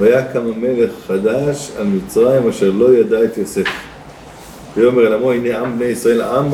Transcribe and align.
ויקם 0.00 0.40
המלך 0.40 0.90
חדש 1.06 1.70
על 1.78 1.86
מצרים 1.86 2.48
אשר 2.48 2.70
לא 2.70 2.94
ידע 2.94 3.24
את 3.24 3.38
יוסף. 3.38 3.66
ויאמר 4.76 5.06
אל 5.06 5.12
עמו 5.12 5.32
הנה 5.32 5.58
עם 5.58 5.78
בני 5.78 5.84
ישראל 5.84 6.22
עם 6.22 6.46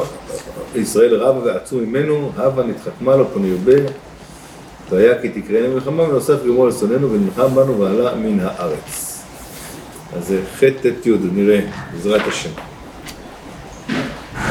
ישראל 0.74 1.14
רב 1.14 1.36
ועצום 1.44 1.80
ממנו 1.80 2.32
הבה 2.36 2.62
נתחכמה 2.62 3.16
לו 3.16 3.28
פון 3.32 3.44
ירבה 3.44 3.90
והיה 4.90 5.22
כי 5.22 5.28
תקראנו 5.28 5.74
מלחמה 5.74 6.02
ונוסף 6.02 6.44
גמור 6.44 6.68
לשונאנו 6.68 7.10
ונלחם 7.12 7.54
בנו 7.54 7.80
ועלה 7.80 8.14
מן 8.14 8.40
הארץ. 8.40 9.22
אז 10.16 10.28
זה 10.28 10.40
ח' 10.58 10.64
ט' 10.64 11.06
י' 11.06 11.12
נראה 11.32 11.60
בעזרת 11.92 12.20
השם. 12.26 12.50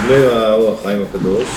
אומר 0.03 0.37
האור 0.37 0.73
החיים 0.79 1.01
הקדוש 1.01 1.49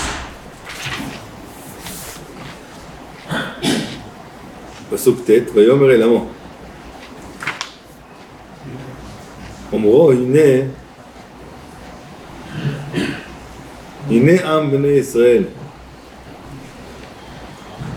פסוק 4.89 5.19
ט' 5.25 5.29
ויאמר 5.53 5.91
אל 5.91 6.03
עמו 6.03 6.27
אומרו 9.83 10.11
הנה 10.11 10.65
הנה 14.09 14.53
עם 14.53 14.71
בני 14.71 14.87
ישראל 14.87 15.43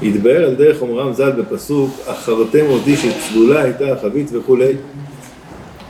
התבהר 0.02 0.44
על 0.44 0.54
דרך 0.54 0.82
אומרם 0.82 1.12
ז"ל 1.12 1.30
בפסוק 1.30 1.90
אחרתם 2.06 2.66
אותי 2.66 2.96
שצלולה 2.96 3.62
הייתה 3.62 3.92
החבית 3.92 4.30
וכולי 4.32 4.72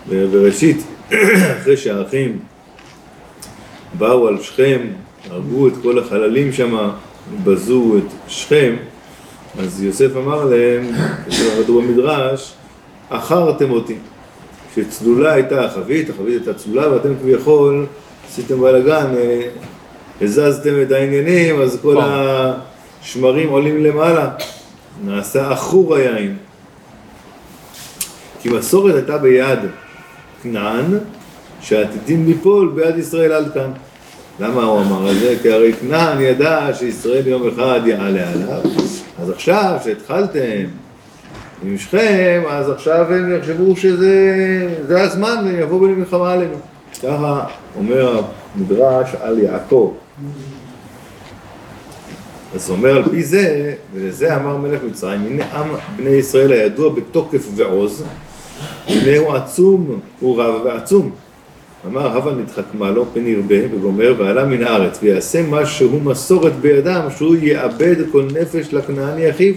וראשית 0.08 0.86
אחרי 1.60 1.76
שהאחים 1.76 2.38
באו 3.98 4.28
על 4.28 4.42
שכם 4.42 4.80
הרגו 5.30 5.68
את 5.68 5.72
כל 5.82 5.98
החללים 5.98 6.52
שם 6.52 6.90
בזו 7.44 7.94
את 7.98 8.12
שכם 8.28 8.76
אז 9.58 9.82
יוסף 9.82 10.16
אמר 10.16 10.44
להם, 10.44 10.90
כשלמדו 11.28 11.82
במדרש, 11.82 12.52
אחרתם 13.08 13.70
אותי. 13.70 13.96
כשצלולה 14.72 15.32
הייתה 15.32 15.64
החבית, 15.64 16.10
החבית 16.10 16.34
הייתה 16.34 16.54
צלולה 16.54 16.92
ואתם 16.92 17.14
כביכול 17.22 17.86
עשיתם 18.28 18.60
בלאגן, 18.60 19.06
אה, 19.16 19.48
הזזתם 20.20 20.82
את 20.82 20.92
העניינים, 20.92 21.60
אז 21.60 21.78
כל 21.82 21.96
השמרים 22.00 23.48
עולים 23.48 23.84
למעלה. 23.84 24.30
נעשה 25.04 25.50
עכור 25.50 25.94
היין. 25.94 26.36
כי 28.40 28.48
מסורת 28.48 28.94
הייתה 28.94 29.18
ביד 29.18 29.58
כנען, 30.42 30.98
שעתידים 31.60 32.26
ליפול 32.26 32.72
ביד 32.74 32.98
ישראל 32.98 33.32
עד 33.32 33.52
כאן. 33.54 33.70
למה 34.40 34.62
הוא 34.62 34.80
אמר 34.80 35.10
את 35.10 35.16
זה? 35.16 35.36
כי 35.42 35.52
הרי 35.52 35.72
כנען 35.72 36.20
ידע 36.20 36.68
שישראל 36.74 37.26
יום 37.26 37.48
אחד 37.48 37.80
יעלה 37.86 38.30
עליו, 38.30 38.60
אז 39.22 39.30
עכשיו 39.30 39.78
שהתחלתם 39.84 40.64
עם 41.64 41.78
שכם, 41.78 42.42
אז 42.48 42.70
עכשיו 42.70 43.12
הם 43.12 43.36
יחשבו 43.36 43.76
שזה 43.76 45.02
הזמן 45.02 45.44
והם 45.44 45.60
יבואו 45.60 45.86
למלחמה 45.86 46.32
עלינו. 46.32 46.54
ככה 47.02 47.44
אומר 47.76 48.22
המדרש 48.56 49.14
על 49.20 49.38
יעקב. 49.38 49.94
אז 52.54 52.70
אומר 52.70 52.96
על 52.96 53.04
פי 53.10 53.22
זה, 53.22 53.74
ולזה 53.94 54.36
אמר 54.36 54.56
מלך 54.56 54.80
מצרים, 54.90 55.20
הנה 55.26 55.44
עם 55.44 55.68
בני 55.96 56.10
ישראל 56.10 56.52
הידוע 56.52 56.92
בתוקף 56.94 57.48
ועוז, 57.54 58.04
הנה 58.86 59.18
הוא 59.18 59.34
עצום, 59.34 60.00
הוא 60.20 60.42
רב 60.42 60.54
ועצום. 60.64 61.10
אמר 61.86 62.16
הווה 62.16 62.34
נתחכמה 62.34 62.90
לו 62.90 63.06
פן 63.14 63.26
ירבה 63.26 63.74
וגומר 63.74 64.14
ועלה 64.18 64.44
מן 64.44 64.62
הארץ 64.62 64.98
ויעשה 65.02 65.42
מה 65.42 65.66
שהוא 65.66 66.02
מסורת 66.02 66.52
בידם 66.52 67.06
שהוא 67.16 67.36
יאבד 67.36 67.96
כל 68.12 68.28
נפש 68.40 68.74
לכנעני 68.74 69.30
אחיו 69.30 69.54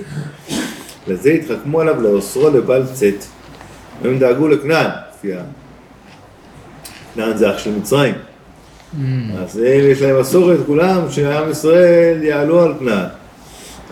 לזה 1.07 1.29
התחכמו 1.29 1.81
עליו 1.81 2.01
לאוסרו 2.01 2.49
לבל 2.49 2.83
צאת 2.93 3.25
הם 4.03 4.19
דאגו 4.19 4.47
לכנען 4.47 4.89
לפי 5.09 5.31
כנען 7.15 7.37
זה 7.37 7.51
אח 7.51 7.57
של 7.57 7.71
מצרים 7.71 8.13
mm. 8.13 8.97
אז 9.37 9.57
הם 9.57 9.91
יש 9.91 10.01
להם 10.01 10.19
מסורת 10.19 10.59
כולם 10.65 11.01
שעם 11.09 11.51
ישראל 11.51 12.23
יעלו 12.23 12.61
על 12.61 12.73
כנען 12.79 13.07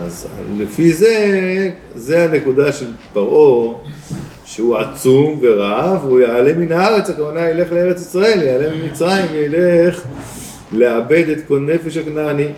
אז 0.00 0.28
לפי 0.58 0.92
זה, 0.92 1.70
זה 1.94 2.24
הנקודה 2.24 2.72
של 2.72 2.86
פרעה 3.12 3.74
שהוא 4.44 4.76
עצום 4.76 5.38
ורב, 5.42 6.00
הוא 6.02 6.20
יעלה 6.20 6.52
מן 6.52 6.72
הארץ, 6.72 7.10
הכוונה 7.10 7.50
ילך 7.50 7.72
לארץ 7.72 8.00
ישראל, 8.00 8.42
יעלה 8.42 8.76
ממצרים 8.76 9.26
וילך 9.32 10.00
לאבד 10.72 11.28
את 11.28 11.38
כל 11.48 11.58
נפש 11.58 11.96
הכנעני. 11.96 12.48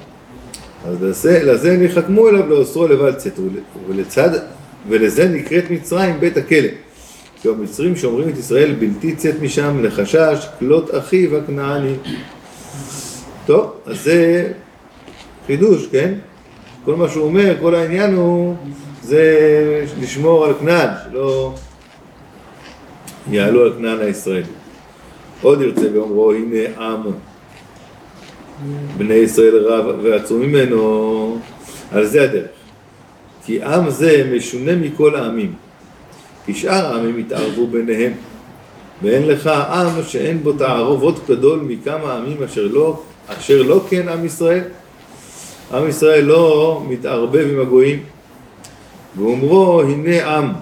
אז 0.88 1.02
לזה, 1.02 1.42
לזה 1.44 1.72
הם 1.72 1.82
יחכמו 1.82 2.28
אליו 2.28 2.48
לאוסרו 2.48 2.88
לבד 2.88 3.14
צאת, 3.16 3.38
ולצד, 3.88 4.30
ולזה 4.88 5.28
נקראת 5.28 5.70
מצרים 5.70 6.20
בית 6.20 6.36
הכלא. 6.36 6.69
כי 7.42 7.48
המצרים 7.48 7.97
שאומרים 7.97 8.28
את 8.28 8.38
ישראל 8.38 8.72
בלתי 8.72 9.16
צאת 9.16 9.34
משם 9.42 9.84
לחשש 9.84 10.46
כלות 10.58 10.94
אחיו 10.94 11.36
הכנעני. 11.36 11.94
טוב, 13.46 13.72
אז 13.86 14.02
זה 14.02 14.52
חידוש, 15.46 15.86
כן? 15.86 16.14
כל 16.84 16.96
מה 16.96 17.08
שהוא 17.08 17.25
אומר, 17.25 17.54
כל 17.60 17.75
העניין 17.75 18.14
הוא 18.14 18.54
זה 19.02 19.84
לשמור 20.00 20.44
על 20.44 20.54
כנען, 20.60 20.88
שלא 21.10 21.54
יעלו 23.30 23.62
על 23.62 23.72
כנען 23.78 24.00
הישראלי. 24.00 24.42
עוד 25.42 25.60
ירצה 25.60 25.86
ואומרו, 25.94 26.32
הנה 26.32 26.86
עם 26.86 27.02
בני 28.97 29.15
ישראל 29.15 29.56
רב 29.67 29.99
ועצום 30.03 30.43
ממנו, 30.43 31.39
על 31.93 32.06
זה 32.06 32.22
הדרך. 32.22 32.47
כי 33.44 33.62
עם 33.62 33.91
זה 33.91 34.31
משונה 34.37 34.77
מכל 34.77 35.17
העמים, 35.17 35.55
כי 36.47 36.55
שאר 36.55 36.87
העמים 36.87 37.17
התערבו 37.17 37.67
ביניהם, 37.67 38.12
ואין 39.03 39.27
לך 39.27 39.47
עם 39.47 40.03
שאין 40.09 40.43
בו 40.43 40.53
תערובות 40.53 41.21
גדול 41.28 41.61
מכמה 41.61 42.15
עמים 42.15 42.43
אשר 42.43 42.69
לא, 42.72 43.03
אשר 43.27 43.62
לא 43.62 43.84
כן 43.91 44.09
עם 44.09 44.25
ישראל. 44.25 44.62
עם 45.73 45.88
ישראל 45.88 46.25
לא 46.25 46.83
מתערבב 46.88 47.47
עם 47.53 47.61
הגויים. 47.61 48.03
ואומרו 49.17 49.83
הנה 49.83 50.37
עם 50.37 50.53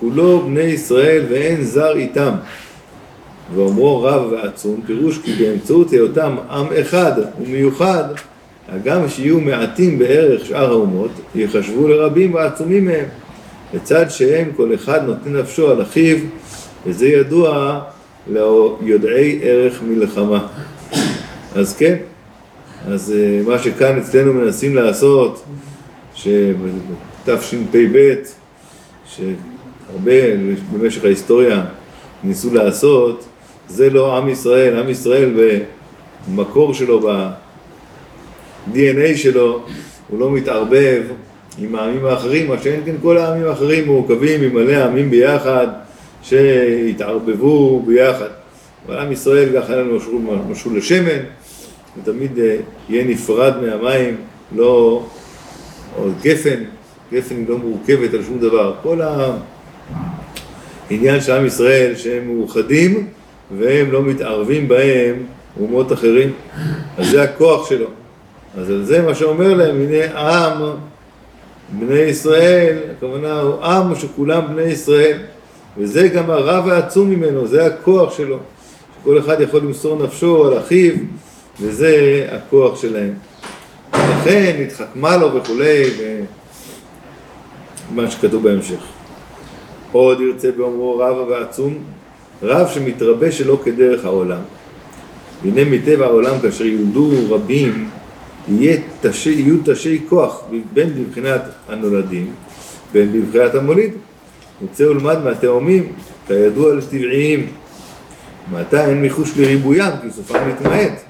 כולו 0.00 0.42
בני 0.46 0.60
ישראל 0.60 1.24
ואין 1.30 1.64
זר 1.64 1.96
איתם. 1.96 2.32
ואומרו 3.54 4.02
רב 4.02 4.32
ועצום, 4.32 4.80
פירוש 4.86 5.18
כי 5.18 5.32
באמצעות 5.32 5.90
היותם 5.90 6.36
עם 6.50 6.66
אחד 6.80 7.12
ומיוחד, 7.42 8.04
הגם 8.68 9.08
שיהיו 9.08 9.40
מעטים 9.40 9.98
בערך 9.98 10.46
שאר 10.46 10.70
האומות, 10.70 11.10
יחשבו 11.34 11.88
לרבים 11.88 12.34
ועצומים 12.34 12.84
מהם, 12.84 13.04
לצד 13.74 14.06
שהם 14.08 14.50
כל 14.56 14.74
אחד 14.74 15.06
נותן 15.06 15.36
נפשו 15.36 15.70
על 15.70 15.82
אחיו, 15.82 16.16
וזה 16.86 17.08
ידוע 17.08 17.80
ליודעי 18.30 19.38
ערך 19.42 19.82
מלחמה. 19.82 20.46
אז 21.54 21.76
כן, 21.76 21.96
אז 22.88 23.14
אה, 23.16 23.42
מה 23.46 23.58
שכאן 23.58 23.98
אצלנו 23.98 24.32
מנסים 24.32 24.74
לעשות, 24.74 25.44
שבתשפ"ב, 26.14 28.14
שהרבה 29.06 30.36
במשך 30.72 31.04
ההיסטוריה 31.04 31.64
ניסו 32.24 32.54
לעשות, 32.54 33.24
זה 33.72 33.90
לא 33.90 34.16
עם 34.16 34.28
ישראל, 34.28 34.78
עם 34.78 34.88
ישראל 34.88 35.30
במקור 36.28 36.74
שלו, 36.74 37.00
ב-DNA 37.00 39.16
שלו, 39.16 39.64
הוא 40.08 40.20
לא 40.20 40.30
מתערבב 40.30 41.02
עם 41.58 41.74
העמים 41.74 42.06
האחרים, 42.06 42.48
מה 42.48 42.62
שאין 42.62 42.80
כן 42.84 42.94
כל 43.02 43.18
העמים 43.18 43.46
האחרים 43.46 43.86
מורכבים 43.86 44.40
ממלא 44.40 44.84
עמים 44.84 45.10
ביחד, 45.10 45.66
שהתערבבו 46.22 47.82
ביחד. 47.86 48.28
אבל 48.86 48.98
עם 48.98 49.12
ישראל 49.12 49.60
ככה 49.60 49.72
היה 49.72 49.82
לנו 49.82 49.98
משהו 50.50 50.76
לשמן, 50.76 51.20
ותמיד 51.98 52.38
אה, 52.38 52.56
יהיה 52.88 53.04
נפרד 53.04 53.54
מהמים, 53.62 54.16
לא, 54.56 55.04
או 55.98 56.08
גפן, 56.22 56.62
גפן 57.12 57.44
לא 57.48 57.58
מורכבת 57.58 58.14
על 58.14 58.22
שום 58.22 58.38
דבר. 58.38 58.74
כל 58.82 59.00
העניין 60.90 61.20
של 61.20 61.32
עם 61.32 61.46
ישראל 61.46 61.96
שהם 61.96 62.34
מאוחדים 62.34 63.06
והם 63.58 63.92
לא 63.92 64.02
מתערבים 64.02 64.68
בהם 64.68 65.16
אומות 65.60 65.92
אחרים, 65.92 66.32
אז 66.98 67.10
זה 67.10 67.22
הכוח 67.22 67.68
שלו. 67.68 67.86
אז 68.58 68.70
על 68.70 68.84
זה 68.84 69.02
מה 69.02 69.14
שאומר 69.14 69.54
להם, 69.54 69.76
הנה 69.76 70.20
עם 70.20 70.76
בני 71.70 71.98
ישראל, 72.00 72.78
הכוונה 72.96 73.40
הוא 73.40 73.64
עם 73.64 73.94
שכולם 73.94 74.42
בני 74.48 74.62
ישראל, 74.62 75.18
וזה 75.78 76.08
גם 76.08 76.30
הרב 76.30 76.68
העצום 76.68 77.10
ממנו, 77.10 77.46
זה 77.46 77.66
הכוח 77.66 78.16
שלו, 78.16 78.38
שכל 79.00 79.18
אחד 79.18 79.40
יכול 79.40 79.60
למסור 79.60 80.02
נפשו 80.02 80.46
על 80.46 80.58
אחיו 80.58 80.94
וזה 81.60 82.26
הכוח 82.32 82.80
שלהם. 82.80 83.14
לכן 83.92 84.64
התחכמה 84.66 85.16
לו 85.16 85.34
וכולי, 85.34 85.82
ומה 87.90 88.10
שכתוב 88.10 88.42
בהמשך. 88.42 88.80
עוד 89.92 90.20
ירצה 90.20 90.50
באומרו 90.56 90.98
רב 90.98 91.16
ועצום, 91.28 91.78
רב 92.42 92.68
שמתרבה 92.68 93.32
שלא 93.32 93.60
כדרך 93.64 94.04
העולם. 94.04 94.40
והנה 95.42 95.70
מטבע 95.70 96.04
העולם 96.06 96.40
כאשר 96.42 96.64
יולדו 96.64 97.10
רבים, 97.30 97.88
תשי, 99.00 99.30
יהיו 99.30 99.56
תשי 99.64 100.00
כוח, 100.08 100.42
בין 100.72 100.94
בבחינת 100.94 101.42
הנולדים, 101.68 102.32
בין 102.92 103.12
בבחינת 103.12 103.54
המוליד. 103.54 103.92
יצא 104.64 104.82
ולמד 104.82 105.18
מהתאומים, 105.24 105.92
כידוע 106.26 106.74
לטבעיים. 106.74 107.46
מעתה 108.52 108.86
אין 108.86 109.02
מחוש 109.02 109.30
לריבוים, 109.36 109.92
כי 110.02 110.10
סופם 110.10 110.48
להתמעט. 110.48 111.02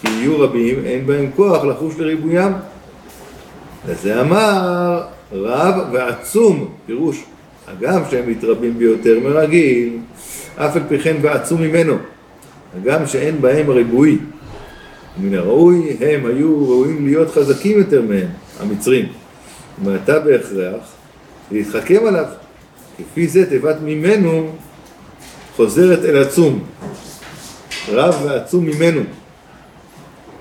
כי 0.00 0.08
יהיו 0.08 0.40
רבים, 0.40 0.84
אין 0.84 1.06
בהם 1.06 1.30
כוח 1.36 1.64
לחוש 1.64 1.94
לריבוים. 1.98 2.52
לזה 3.88 4.20
אמר 4.20 5.02
רב 5.32 5.74
ועצום, 5.92 6.68
פירוש, 6.86 7.24
הגם 7.68 8.02
שהם 8.10 8.30
מתרבים 8.30 8.78
ביותר 8.78 9.20
מרגיל, 9.24 9.98
אף 10.58 10.76
על 10.76 10.82
פי 10.88 10.98
כן 10.98 11.16
ועצום 11.20 11.62
ממנו, 11.62 11.96
הגם 12.76 13.06
שאין 13.06 13.40
בהם 13.40 13.70
ריבוי. 13.70 14.18
מן 15.18 15.34
הראוי 15.34 15.96
הם 16.00 16.26
היו 16.26 16.68
ראויים 16.68 17.06
להיות 17.06 17.30
חזקים 17.30 17.78
יותר 17.78 18.02
מהם, 18.02 18.26
המצרים. 18.60 19.08
ומעתה 19.82 20.18
בהכרח 20.18 20.80
להתחכם 21.50 22.06
עליו. 22.06 22.24
כפי 22.98 23.28
זה 23.28 23.50
תיבת 23.50 23.76
ממנו 23.82 24.52
חוזרת 25.56 26.04
אל 26.04 26.22
עצום. 26.22 26.64
רב 27.88 28.22
ועצום 28.24 28.66
ממנו. 28.66 29.00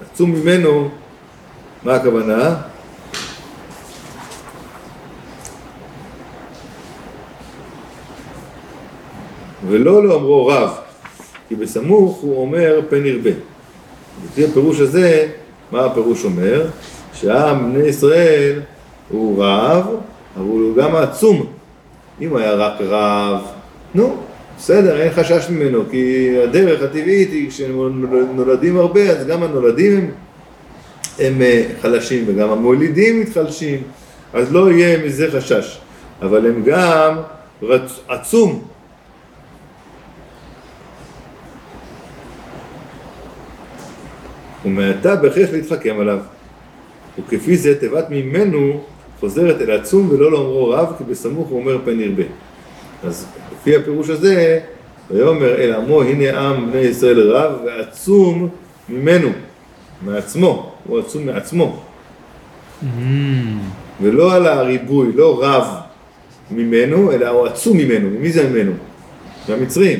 עצום 0.01 0.31
ממנו, 0.31 0.89
מה 1.83 1.95
הכוונה? 1.95 2.55
ולא 9.67 10.03
לאומרו 10.03 10.47
רב, 10.47 10.69
כי 11.49 11.55
בסמוך 11.55 12.17
הוא 12.17 12.41
אומר 12.41 12.81
פן 12.89 13.05
ירבה. 13.05 13.31
לפי 14.25 14.45
הפירוש 14.45 14.79
הזה, 14.79 15.27
מה 15.71 15.85
הפירוש 15.85 16.25
אומר? 16.25 16.65
שהעם 17.13 17.73
בני 17.73 17.87
ישראל 17.87 18.59
הוא 19.09 19.43
רב, 19.43 19.85
אבל 20.35 20.45
הוא 20.45 20.75
גם 20.75 20.95
עצום. 20.95 21.45
אם 22.21 22.29
הוא 22.29 22.39
היה 22.39 22.53
רק 22.53 22.73
רב, 22.81 23.41
נו, 23.95 24.17
בסדר, 24.57 25.01
אין 25.01 25.11
חשש 25.11 25.49
ממנו, 25.49 25.83
כי 25.91 26.35
הדרך 26.43 26.83
הטבעית 26.83 27.31
היא 27.31 27.49
כשנולדים 27.49 28.77
הרבה, 28.77 29.01
אז 29.01 29.27
גם 29.27 29.43
הנולדים 29.43 29.97
הם, 29.97 30.11
הם 31.19 31.41
אה, 31.41 31.63
חלשים 31.81 32.23
וגם 32.27 32.49
המולידים 32.49 33.21
מתחלשים, 33.21 33.81
אז 34.33 34.53
לא 34.53 34.71
יהיה 34.71 35.05
מזה 35.05 35.31
חשש. 35.31 35.79
אבל 36.21 36.47
הם 36.47 36.63
גם 36.65 37.15
רצ... 37.61 37.99
עצום, 38.07 38.63
ומעתה 44.67 45.15
בהכרח 45.15 45.49
להתחכם 45.53 45.99
עליו. 45.99 46.19
וכפי 47.19 47.57
זה 47.57 47.79
תיבת 47.79 48.05
ממנו 48.09 48.83
חוזרת 49.19 49.61
אל 49.61 49.71
עצום 49.71 50.09
ולא 50.09 50.31
לאומרו 50.31 50.69
רב, 50.69 50.93
כי 50.97 51.03
בסמוך 51.03 51.47
הוא 51.47 51.59
אומר 51.59 51.77
פן 51.85 51.99
ירבה. 51.99 52.23
אז 53.03 53.27
לפי 53.53 53.75
הפירוש 53.75 54.09
הזה, 54.09 54.59
ויאמר 55.11 55.55
אל 55.55 55.73
עמו 55.73 56.03
הנה 56.03 56.39
עם 56.39 56.71
בני 56.71 56.81
ישראל 56.81 57.31
רב 57.31 57.51
ועצום 57.65 58.49
ממנו, 58.89 59.29
מעצמו, 60.05 60.71
הוא 60.87 60.99
עצום 60.99 61.25
מעצמו. 61.25 61.79
Mm. 62.83 62.85
ולא 64.01 64.33
על 64.33 64.47
הריבוי, 64.47 65.11
לא 65.15 65.43
רב 65.43 65.67
ממנו, 66.51 67.11
אלא 67.11 67.27
הוא 67.27 67.47
עצום 67.47 67.77
ממנו. 67.77 68.09
ממי 68.09 68.31
זה 68.31 68.49
ממנו? 68.49 68.71
מהמצרים. 69.49 69.99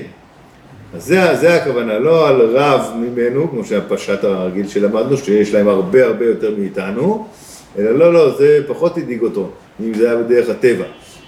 אז 0.97 1.05
זה, 1.05 1.35
זה 1.35 1.55
הכוונה, 1.55 1.99
לא 1.99 2.27
על 2.27 2.41
רב 2.41 2.81
ממנו, 2.95 3.49
כמו 3.49 3.65
שהפשט 3.65 4.23
הרגיל 4.23 4.67
שלמדנו, 4.67 5.17
שיש 5.17 5.53
להם 5.53 5.67
הרבה 5.67 6.05
הרבה 6.05 6.25
יותר 6.25 6.55
מאיתנו, 6.57 7.27
אלא 7.77 7.91
לא, 7.91 8.13
לא, 8.13 8.38
זה 8.38 8.59
פחות 8.67 8.97
הדאיג 8.97 9.21
אותו, 9.21 9.49
אם 9.79 9.94
זה 9.94 10.11
היה 10.11 10.23
בדרך 10.23 10.49
הטבע. 10.49 10.83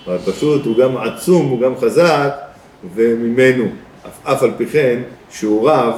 אבל 0.08 0.18
פשוט 0.18 0.66
הוא 0.66 0.78
גם 0.78 0.98
עצום, 0.98 1.50
הוא 1.50 1.62
גם 1.62 1.78
חזק, 1.78 2.30
וממנו, 2.96 3.66
אף, 4.08 4.28
אף 4.28 4.44
על 4.44 4.52
פי 4.58 4.66
כן, 4.66 5.02
שהוא 5.32 5.70
רב, 5.70 5.94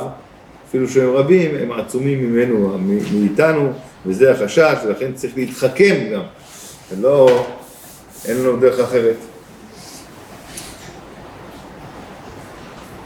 אפילו 0.70 0.88
שהם 0.88 1.10
רבים, 1.10 1.52
הם 1.62 1.72
עצומים 1.72 2.34
ממנו, 2.34 2.78
מאיתנו, 3.14 3.72
וזה 4.06 4.32
החשש, 4.32 4.76
ולכן 4.86 5.14
צריך 5.14 5.34
להתחכם 5.38 5.96
גם. 6.14 6.22
ולא, 6.92 7.46
אין 8.28 8.38
לנו 8.38 8.58
דרך 8.58 8.80
אחרת. 8.80 9.16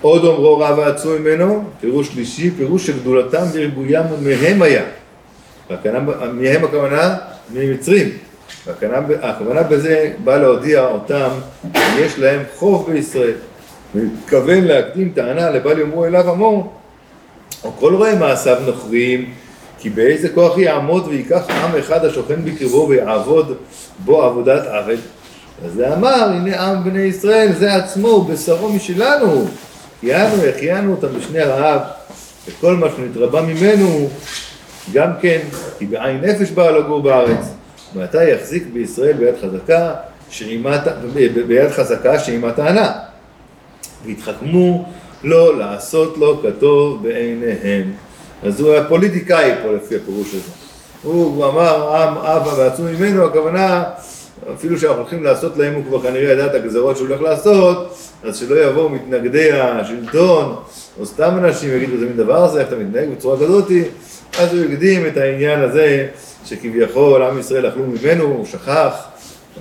עוד 0.05 0.25
אומרו 0.25 0.59
רב 0.59 0.77
ועצו 0.77 1.09
ממנו, 1.19 1.63
פירוש 1.81 2.07
שלישי, 2.07 2.51
פירוש 2.51 2.87
שגדולתם 2.87 3.43
וריבוים 3.53 4.05
ומהם 4.11 4.61
היה. 4.61 4.83
מהם 6.33 6.63
הכוונה 6.63 7.15
ממצרים. 7.53 8.09
והכוונה 8.67 9.63
בזה 9.63 10.11
באה 10.23 10.37
להודיע 10.37 10.85
אותם 10.85 11.29
יש 11.99 12.19
להם 12.19 12.41
חוב 12.55 12.91
בישראל. 12.91 13.33
ומתכוון 13.95 14.63
להקדים 14.63 15.11
טענה 15.15 15.49
לבל 15.49 15.79
יאמרו 15.79 16.05
אליו 16.05 16.31
עמו, 16.31 16.73
או 17.63 17.71
כל 17.79 17.95
רואה 17.95 18.15
מעשיו 18.15 18.57
נוכרים, 18.65 19.33
כי 19.79 19.89
באיזה 19.89 20.29
כוח 20.29 20.57
יעמוד 20.57 21.07
ויקח 21.07 21.43
עם 21.49 21.75
אחד 21.79 22.05
השוכן 22.05 22.45
בקרבו 22.45 22.87
ויעבוד 22.89 23.57
בו 24.05 24.23
עבודת 24.23 24.67
עבד. 24.67 24.97
אז 25.65 25.73
זה 25.73 25.93
אמר, 25.93 26.29
הנה 26.35 26.61
עם 26.61 26.83
בני 26.83 27.01
ישראל, 27.01 27.51
זה 27.53 27.75
עצמו, 27.75 28.23
בשרו 28.23 28.69
משלנו. 28.69 29.45
החיינו, 30.03 30.43
החיינו 30.43 30.91
אותם 30.91 31.07
בשני 31.17 31.39
הרעב, 31.39 31.81
וכל 32.47 32.75
מה 32.75 32.87
שנתרבה 32.95 33.41
ממנו, 33.41 34.09
גם 34.93 35.09
כן, 35.21 35.39
כי 35.79 35.85
בעין 35.85 36.21
נפש 36.21 36.51
באה 36.51 36.71
לגור 36.71 37.01
בארץ. 37.01 37.45
ועתה 37.95 38.23
יחזיק 38.23 38.63
בישראל 38.73 39.13
ביד 39.13 39.35
חזקה, 39.41 39.93
שעימת, 40.29 40.81
ביד 41.47 41.71
חזקה 41.71 42.19
שעימה 42.19 42.51
טענה. 42.51 42.91
והתחכמו 44.05 44.85
לו 45.23 45.59
לעשות 45.59 46.17
לו 46.17 46.41
כטוב 46.43 47.03
בעיניהם. 47.03 47.93
אז 48.43 48.59
הוא 48.59 48.71
היה 48.71 48.83
פוליטיקאי 48.83 49.51
פה 49.63 49.71
לפי 49.71 49.95
הפירוש 49.95 50.27
הזה. 50.27 50.51
הוא 51.03 51.45
אמר, 51.45 51.97
עם 51.97 52.17
אבא 52.17 52.49
ועצום 52.57 52.85
ממנו, 52.85 53.25
הכוונה 53.25 53.83
אפילו 54.53 54.79
שאנחנו 54.79 55.01
הולכים 55.01 55.23
לעשות 55.23 55.57
להם, 55.57 55.73
הוא 55.73 55.83
כבר 55.83 56.01
כנראה 56.01 56.31
ידע 56.31 56.45
את 56.45 56.53
הגזרות 56.53 56.97
שהוא 56.97 57.07
הולך 57.07 57.21
לעשות, 57.21 57.97
אז 58.23 58.37
שלא 58.37 58.55
יבואו 58.55 58.89
מתנגדי 58.89 59.51
השלטון, 59.51 60.55
או 60.99 61.05
סתם 61.05 61.37
אנשים 61.37 61.77
יגידו, 61.77 61.97
זה 61.97 62.05
מין 62.05 62.17
דבר 62.17 62.43
הזה, 62.43 62.59
איך 62.59 62.67
אתה 62.67 62.75
מתנהג? 62.75 63.09
בצורה 63.09 63.37
כזאתי, 63.37 63.83
אז 64.39 64.53
הוא 64.53 64.63
הקדים 64.65 65.07
את 65.07 65.17
העניין 65.17 65.61
הזה, 65.61 66.07
שכביכול 66.45 67.21
עם 67.21 67.39
ישראל 67.39 67.67
אכלו 67.67 67.83
ממנו, 67.83 68.23
הוא 68.23 68.45
שכח, 68.45 69.03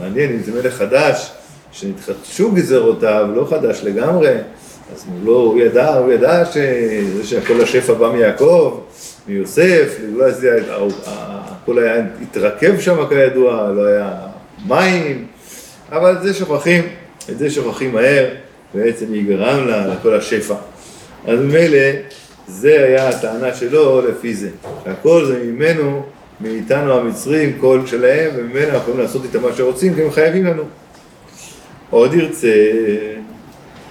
מעניין 0.00 0.30
אם 0.30 0.42
זה 0.42 0.52
מלך 0.52 0.74
חדש, 0.74 1.30
שנתחדשו 1.72 2.52
גזרותיו, 2.52 3.26
לא 3.34 3.46
חדש 3.50 3.80
לגמרי, 3.84 4.34
אז 4.94 5.04
הוא 5.06 5.14
לא, 5.24 5.32
הוא 5.32 5.60
ידע, 5.60 5.94
הוא 5.94 6.12
ידע 6.12 6.44
שזה 6.44 7.24
שכל 7.24 7.60
השפע 7.60 7.92
בא 7.92 8.12
מיעקב, 8.12 8.80
מיוסף, 9.28 9.96
אולי 10.14 10.32
זה, 10.32 10.60
הכל 11.06 11.78
היה, 11.78 12.04
התרכב 12.22 12.80
שם 12.80 12.96
כידוע, 13.08 13.70
לא 13.76 13.86
היה 13.86 14.33
מים, 14.68 15.26
אבל 15.92 16.12
את 16.12 16.22
זה 16.22 16.34
שוכחים, 16.34 16.82
את 17.30 17.38
זה 17.38 17.50
שוכחים 17.50 17.92
מהר, 17.92 18.26
בעצם 18.74 19.14
יגרם 19.14 19.66
לה 19.66 19.86
לכל 19.86 20.14
השפע. 20.14 20.54
אז 21.26 21.38
ממילא, 21.40 21.78
זה 22.48 22.84
היה 22.84 23.08
הטענה 23.08 23.54
שלו 23.54 24.08
לפי 24.08 24.34
זה. 24.34 24.48
הכל 24.86 25.24
זה 25.26 25.42
ממנו, 25.44 26.02
מאיתנו 26.40 26.98
המצרים, 26.98 27.58
קול 27.60 27.86
שלהם, 27.86 28.30
וממנו 28.36 28.64
אנחנו 28.64 28.78
יכולים 28.78 29.00
לעשות 29.00 29.24
איתם 29.24 29.42
מה 29.42 29.48
שרוצים, 29.56 29.94
כי 29.94 30.02
הם 30.02 30.10
חייבים 30.10 30.44
לנו. 30.44 30.62
עוד 31.90 32.14
ירצה, 32.14 32.52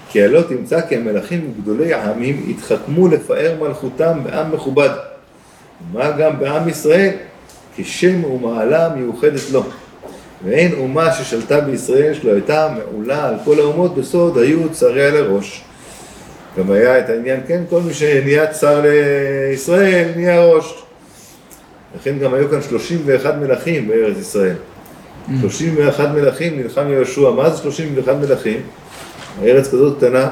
כי 0.10 0.24
הלא 0.24 0.42
תמצא 0.42 0.82
כי 0.82 0.96
המלכים 0.96 1.54
גדולי 1.62 1.94
העמים 1.94 2.46
התחכמו 2.50 3.08
לפאר 3.08 3.56
מלכותם 3.60 4.20
בעם 4.24 4.52
מכובד. 4.52 4.90
מה 5.94 6.12
גם 6.12 6.40
בעם 6.40 6.70
ישראל? 6.70 7.12
כשם 7.78 8.24
ומעלה 8.24 8.90
מיוחדת 8.96 9.50
לו. 9.52 9.64
ואין 10.46 10.74
אומה 10.74 11.14
ששלטה 11.14 11.62
בישראל 11.62 12.14
שלא 12.14 12.32
הייתה 12.32 12.70
מעולה 12.78 13.28
על 13.28 13.36
כל 13.46 13.60
האומות 13.60 13.96
בסוד, 13.96 14.38
היו 14.38 14.70
צריה 14.70 15.10
לראש. 15.10 15.64
גם 16.58 16.72
היה 16.72 17.00
את 17.00 17.10
העניין, 17.10 17.40
כן, 17.48 17.64
כל 17.70 17.82
מי 17.82 17.94
שנהיה 17.94 18.48
צר 18.48 18.82
לישראל 18.82 20.10
נהיה 20.16 20.46
ראש. 20.46 20.84
לכן 22.00 22.20
גם 22.20 22.34
היו 22.34 22.50
כאן 22.50 22.62
31 22.62 23.36
מלכים 23.36 23.88
בארץ 23.88 24.18
ישראל. 24.18 24.56
31 25.42 26.06
mm. 26.06 26.08
מלכים 26.08 26.60
נלחם 26.60 26.90
יהושע, 26.90 27.30
מה 27.30 27.50
זה 27.50 27.58
31 27.58 28.16
מלכים? 28.16 28.62
הארץ 29.42 29.68
כזאת 29.68 29.98
קטנה, 29.98 30.30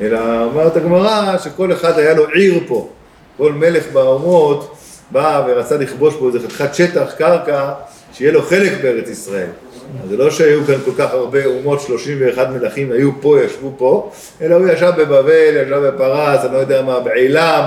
אלא 0.00 0.44
אומרת 0.44 0.76
הגמרא 0.76 1.38
שכל 1.38 1.72
אחד 1.72 1.98
היה 1.98 2.14
לו 2.14 2.26
עיר 2.28 2.60
פה. 2.66 2.88
כל 3.36 3.52
מלך 3.52 3.84
באומות 3.92 4.76
בא 5.10 5.44
ורצה 5.46 5.76
לכבוש 5.76 6.14
פה 6.18 6.26
איזה 6.26 6.38
חתיכת 6.40 6.74
שטח, 6.74 7.14
קרקע, 7.18 7.72
שיהיה 8.18 8.32
לו 8.32 8.42
חלק 8.42 8.72
בארץ 8.82 9.08
ישראל. 9.08 9.46
אז 10.02 10.08
זה 10.08 10.16
לא 10.16 10.30
שהיו 10.30 10.64
כאן 10.66 10.74
כל 10.84 10.90
כך 10.98 11.12
הרבה 11.12 11.44
אומות, 11.44 11.80
31 11.80 12.48
מלכים 12.48 12.92
היו 12.92 13.10
פה, 13.20 13.36
ישבו 13.44 13.72
פה, 13.76 14.10
אלא 14.40 14.54
הוא 14.54 14.68
ישב 14.68 14.92
בבבל, 14.98 15.56
ישב 15.62 15.76
בפרס, 15.76 16.44
אני 16.44 16.52
לא 16.52 16.58
יודע 16.58 16.82
מה, 16.82 17.00
בעילם, 17.00 17.62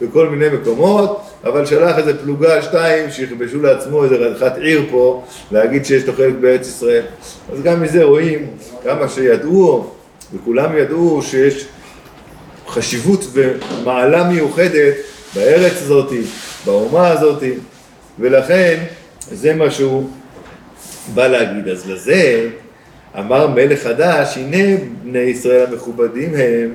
בכל 0.00 0.28
מיני 0.28 0.48
מקומות, 0.48 1.20
אבל 1.44 1.66
שלח 1.66 1.98
איזה 1.98 2.18
פלוגה 2.18 2.62
שתיים 2.62 3.10
שיכבשו 3.10 3.62
לעצמו 3.62 4.04
איזה 4.04 4.16
רדחת 4.16 4.58
עיר 4.58 4.82
פה, 4.90 5.24
להגיד 5.52 5.84
שיש 5.84 6.06
לו 6.06 6.12
חלק 6.12 6.34
בארץ 6.40 6.66
ישראל. 6.68 7.02
אז 7.52 7.62
גם 7.62 7.82
מזה 7.82 8.04
רואים 8.04 8.46
כמה 8.84 9.08
שידעו, 9.08 9.90
וכולם 10.34 10.76
ידעו 10.76 11.20
שיש 11.22 11.64
חשיבות 12.68 13.24
ומעלה 13.32 14.28
מיוחדת 14.28 14.94
בארץ 15.34 15.72
הזאת, 15.72 16.12
באומה 16.66 17.08
הזאת, 17.08 17.42
ולכן 18.18 18.84
זה 19.30 19.54
מה 19.54 19.70
שהוא 19.70 20.10
בא 21.14 21.26
להגיד. 21.26 21.68
אז 21.68 21.90
לזה 21.90 22.48
אמר 23.18 23.46
מלך 23.46 23.82
חדש, 23.82 24.38
הנה 24.38 24.76
בני 25.02 25.18
ישראל 25.18 25.66
המכובדים 25.66 26.30
הם, 26.34 26.72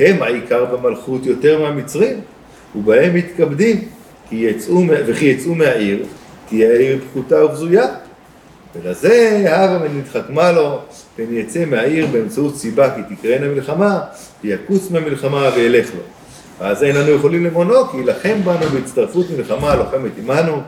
הם 0.00 0.22
העיקר 0.22 0.64
במלכות 0.64 1.26
יותר 1.26 1.62
מהמצרים, 1.62 2.20
ובהם 2.76 3.14
מתכבדים, 3.14 3.88
כי 4.28 4.36
יצאו, 4.36 4.82
וכי 5.06 5.24
יצאו 5.24 5.54
מהעיר, 5.54 6.04
כי 6.48 6.66
העיר 6.66 6.98
פחותה 7.10 7.44
ובזויה. 7.44 7.86
ולזה 8.76 9.44
הווה 9.44 9.78
ונתחכמה 9.82 10.52
לו, 10.52 10.80
פן 11.16 11.24
יצא 11.30 11.64
מהעיר 11.64 12.06
באמצעות 12.06 12.56
סיבה 12.56 12.94
כי 12.94 13.14
תקראנה 13.14 13.48
מלחמה, 13.48 14.00
ויקוץ 14.44 14.90
מהמלחמה 14.90 15.50
וילך 15.56 15.90
לו. 15.94 16.17
אז 16.60 16.82
אין 16.82 16.96
לנו 16.96 17.10
יכולים 17.10 17.44
למונו, 17.44 17.88
כי 17.88 17.96
יילחם 17.96 18.40
בנו 18.44 18.66
בהצטרפות 18.72 19.26
מלחמה 19.36 19.74
לוחמת 19.74 20.10
עמנו. 20.18 20.60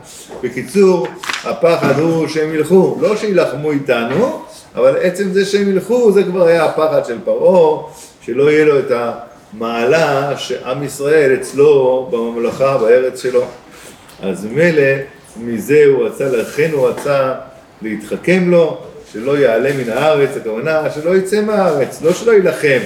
בקיצור, 0.43 1.07
הפחד 1.43 1.99
הוא 1.99 2.27
שהם 2.27 2.55
ילכו, 2.55 2.97
לא 3.01 3.15
שיילחמו 3.15 3.71
איתנו, 3.71 4.41
אבל 4.75 4.95
עצם 5.01 5.31
זה 5.31 5.45
שהם 5.45 5.69
ילכו, 5.69 6.11
זה 6.11 6.23
כבר 6.23 6.47
היה 6.47 6.65
הפחד 6.65 7.05
של 7.05 7.17
פרעה, 7.23 7.83
שלא 8.21 8.51
יהיה 8.51 8.65
לו 8.65 8.79
את 8.79 8.91
המעלה 8.91 10.37
שעם 10.37 10.83
ישראל 10.83 11.37
אצלו 11.41 12.07
בממלכה, 12.11 12.77
בארץ 12.77 13.21
שלו. 13.21 13.43
אז 14.21 14.45
מילא, 14.45 14.93
מזה 15.37 15.83
הוא 15.85 16.05
רצה, 16.05 16.25
לכן 16.25 16.69
הוא 16.73 16.87
רצה 16.87 17.33
להתחכם 17.81 18.43
לו, 18.47 18.77
שלא 19.11 19.37
יעלה 19.37 19.71
מן 19.73 19.89
הארץ, 19.89 20.29
הכוונה 20.37 20.91
שלא 20.95 21.15
יצא 21.15 21.41
מהארץ, 21.41 22.01
לא 22.01 22.13
שלא 22.13 22.31
יילחם. 22.31 22.79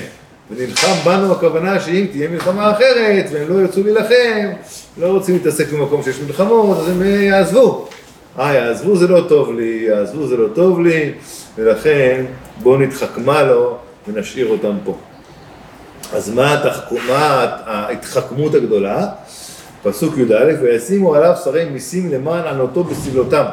ונלחם 0.52 0.94
בנו 1.06 1.32
הכוונה 1.32 1.80
שאם 1.80 2.06
תהיה 2.12 2.30
מלחמה 2.30 2.72
אחרת 2.72 3.26
והם 3.32 3.50
לא 3.50 3.62
ירצו 3.62 3.84
להילחם, 3.84 4.50
לא 4.98 5.08
רוצים 5.08 5.36
להתעסק 5.36 5.72
במקום 5.72 6.04
שיש 6.04 6.20
מלחמות, 6.20 6.78
אז 6.78 6.90
הם 6.90 7.02
יעזבו. 7.02 7.88
אה, 8.40 8.54
יעזבו 8.54 8.96
זה 8.96 9.08
לא 9.08 9.22
טוב 9.30 9.54
לי, 9.54 9.86
יעזבו 9.90 10.28
זה 10.28 10.38
לא 10.38 10.48
טוב 10.56 10.80
לי, 10.80 11.12
ולכן 11.58 12.26
בואו 12.64 12.78
נתחכמה 12.78 13.44
לו 13.44 13.78
ונשאיר 14.08 14.48
אותם 14.48 14.76
פה. 14.84 14.98
אז 16.14 16.30
מה, 16.30 16.54
התחכ... 16.54 16.92
מה 17.08 17.58
ההתחכמות 17.66 18.56
הגדולה? 18.56 19.08
פסוק 19.84 20.18
י"א, 20.18 20.54
וישימו 20.62 21.16
עליו 21.16 21.34
שרי 21.44 21.66
מיסים 21.66 22.12
למען 22.12 22.48
ענותו 22.48 22.84
בסבלותם. 22.84 23.46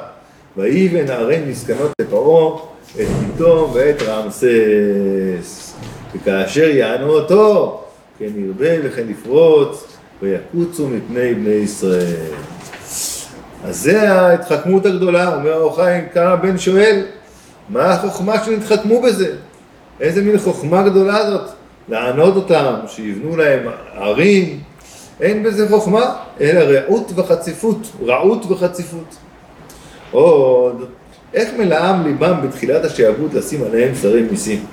ויבן 0.56 1.10
ערי 1.10 1.40
מסכנות 1.46 1.92
לפרעה 2.00 2.58
את 3.00 3.06
ביתו 3.08 3.70
ואת 3.74 4.02
רעמסס. 4.02 5.61
וכאשר 6.14 6.68
יענו 6.68 7.10
אותו, 7.10 7.80
כן 8.18 8.30
ירבה 8.36 8.68
וכן 8.84 9.10
יפרוץ, 9.10 9.84
ויקוצו 10.22 10.88
מפני 10.88 11.34
בני 11.34 11.50
ישראל. 11.50 12.32
אז 13.64 13.80
זה 13.80 14.12
ההתחכמות 14.12 14.86
הגדולה, 14.86 15.34
אומר 15.34 15.52
האור 15.52 15.76
חיים, 15.76 16.04
כאן 16.14 16.26
הבן 16.26 16.58
שואל, 16.58 17.04
מה 17.68 17.92
החוכמה 17.92 18.44
שנתחכמו 18.44 19.02
בזה? 19.02 19.34
איזה 20.00 20.22
מין 20.22 20.38
חוכמה 20.38 20.82
גדולה 20.82 21.30
זאת? 21.30 21.50
לענות 21.88 22.36
אותם, 22.36 22.74
שיבנו 22.86 23.36
להם 23.36 23.68
ערים, 23.94 24.60
אין 25.20 25.42
בזה 25.42 25.68
חוכמה, 25.68 26.16
אלא 26.40 26.60
רעות 26.60 27.12
וחציפות, 27.16 27.78
רעות 28.06 28.46
וחציפות. 28.50 29.16
עוד, 30.10 30.84
איך 31.34 31.48
מלאם 31.58 32.02
ליבם 32.04 32.34
בתחילת 32.42 32.84
השעבוד 32.84 33.34
לשים 33.34 33.64
עליהם 33.64 33.94
שרי 34.02 34.22
מיסים? 34.22 34.64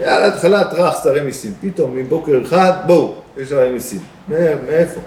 יאללה, 0.00 0.26
התחלה 0.26 0.64
טראח 0.64 1.04
שרי 1.04 1.20
מיסים, 1.20 1.52
פתאום 1.60 1.96
מבוקר 1.96 2.42
אחד, 2.42 2.72
בואו, 2.86 3.14
יש 3.36 3.52
עליהם 3.52 3.72
מיסים. 3.72 4.00
מאיפה? 4.28 5.00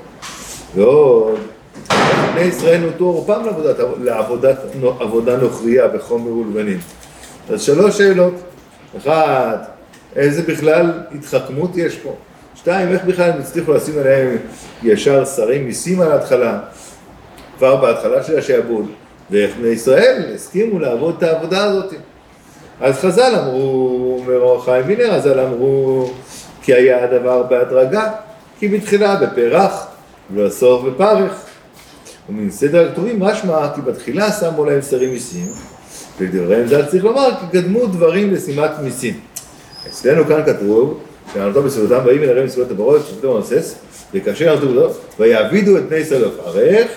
ועוד, 0.75 1.39
בני 2.33 2.41
ישראל 2.41 2.81
נוטו 2.81 3.05
עורפם 3.05 3.45
לעבודת, 3.45 3.75
לעבודת 4.01 4.57
עבודה 4.99 5.37
נוכריה 5.37 5.87
בחומר 5.87 6.31
ולבנים. 6.31 6.79
אז 7.49 7.61
שלוש 7.61 7.97
שאלות. 7.97 8.33
אחת, 8.97 9.69
איזה 10.15 10.41
בכלל 10.41 10.91
התחכמות 11.15 11.77
יש 11.77 11.97
פה? 11.97 12.15
שתיים, 12.55 12.89
איך 12.89 13.03
בכלל 13.03 13.31
הם 13.31 13.39
הצליחו 13.39 13.73
לשים 13.73 13.99
עליהם 13.99 14.37
ישר 14.83 15.25
שרי 15.25 15.59
מיסים 15.59 16.01
על 16.01 16.11
ההתחלה, 16.11 16.59
כבר 17.57 17.75
בהתחלה 17.75 18.23
של 18.23 18.37
השעבוד, 18.37 18.85
ואיך 19.31 19.57
בני 19.57 19.67
ישראל 19.67 20.31
הסכימו 20.35 20.79
לעבוד 20.79 21.15
את 21.17 21.23
העבודה 21.23 21.63
הזאת. 21.63 21.93
אז 22.81 22.95
חז"ל 22.95 23.35
אמרו, 23.35 24.17
אומר 24.21 24.41
אור 24.41 24.65
חיים 24.65 24.87
וילר, 24.87 25.19
חז"ל 25.19 25.39
אמרו, 25.39 26.11
כי 26.61 26.73
היה 26.73 27.03
הדבר 27.03 27.43
בהדרגה, 27.43 28.11
כי 28.59 28.67
בתחילה 28.67 29.15
בפרח, 29.15 29.87
ובסוף 30.33 30.83
בפרך. 30.83 31.33
ומן 32.29 32.51
סדר 32.51 32.89
הכתובים 32.89 33.19
משמע 33.19 33.67
כי 33.75 33.81
בתחילה 33.81 34.31
שמו 34.31 34.65
להם 34.65 34.81
שרים 34.81 35.09
מיסים, 35.13 35.47
ולדבריהם 36.19 36.67
ז"ל 36.67 36.85
צריך 36.85 37.03
לומר 37.03 37.29
כי 37.39 37.57
קדמו 37.57 37.85
דברים 37.85 38.33
לשימת 38.33 38.71
מיסים. 38.83 39.19
אצלנו 39.87 40.25
כאן 40.25 40.41
כתוב, 40.45 40.99
שענתו 41.33 41.63
בסביבותם 41.63 42.05
באים 42.05 42.23
אל 42.23 42.45
מסביבות 42.45 42.71
הברות, 42.71 43.01
ושבתו 43.01 43.33
מרסס, 43.33 43.75
וכאשר 44.13 44.53
ענתו 44.53 44.67
בזאת, 44.67 44.91
ויעבידו 45.19 45.77
את 45.77 45.89
בני 45.89 45.97
ישראל 45.97 46.25
בפרך, 46.25 46.87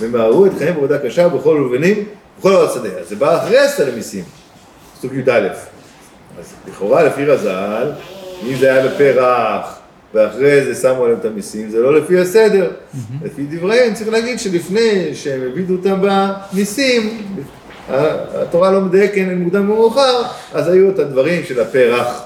ומהרו 0.00 0.46
את 0.46 0.52
חייהם 0.58 0.74
בעבודה 0.74 0.98
קשה 0.98 1.28
בכל 1.28 1.48
ולבנים, 1.48 2.04
בכל 2.38 2.52
ארץ 2.52 2.74
שדה. 2.74 2.88
אז 3.00 3.08
זה 3.08 3.16
בא 3.16 3.38
אחרי 3.38 3.58
עשרה 3.58 3.90
מיסים, 3.94 4.24
פסוק 5.08 5.28
י"א. 5.28 5.48
אז 6.38 6.54
לכאורה 6.68 7.02
לפי 7.02 7.24
רז"ל, 7.24 7.92
אם 8.46 8.56
זה 8.56 8.72
היה 8.72 8.88
בפרח, 8.88 9.78
ואחרי 10.14 10.64
זה 10.64 10.74
שמו 10.74 11.04
עליהם 11.04 11.18
את 11.20 11.24
המיסים, 11.24 11.70
זה 11.70 11.78
לא 11.78 11.94
לפי 12.00 12.18
הסדר. 12.18 12.70
לפי 13.24 13.46
דבריהם 13.50 13.94
צריך 13.94 14.08
להגיד 14.08 14.38
שלפני 14.38 15.14
שהם 15.14 15.40
הבידו 15.50 15.74
אותם 15.74 16.00
במיסים, 16.00 17.22
התורה 17.88 18.70
לא 18.70 18.80
מדייקת 18.80 19.22
מוקדם 19.36 19.70
ומאוחר, 19.70 20.22
אז 20.54 20.68
היו 20.68 20.90
את 20.90 20.98
הדברים 20.98 21.44
של 21.44 21.60
הפרח. 21.60 22.22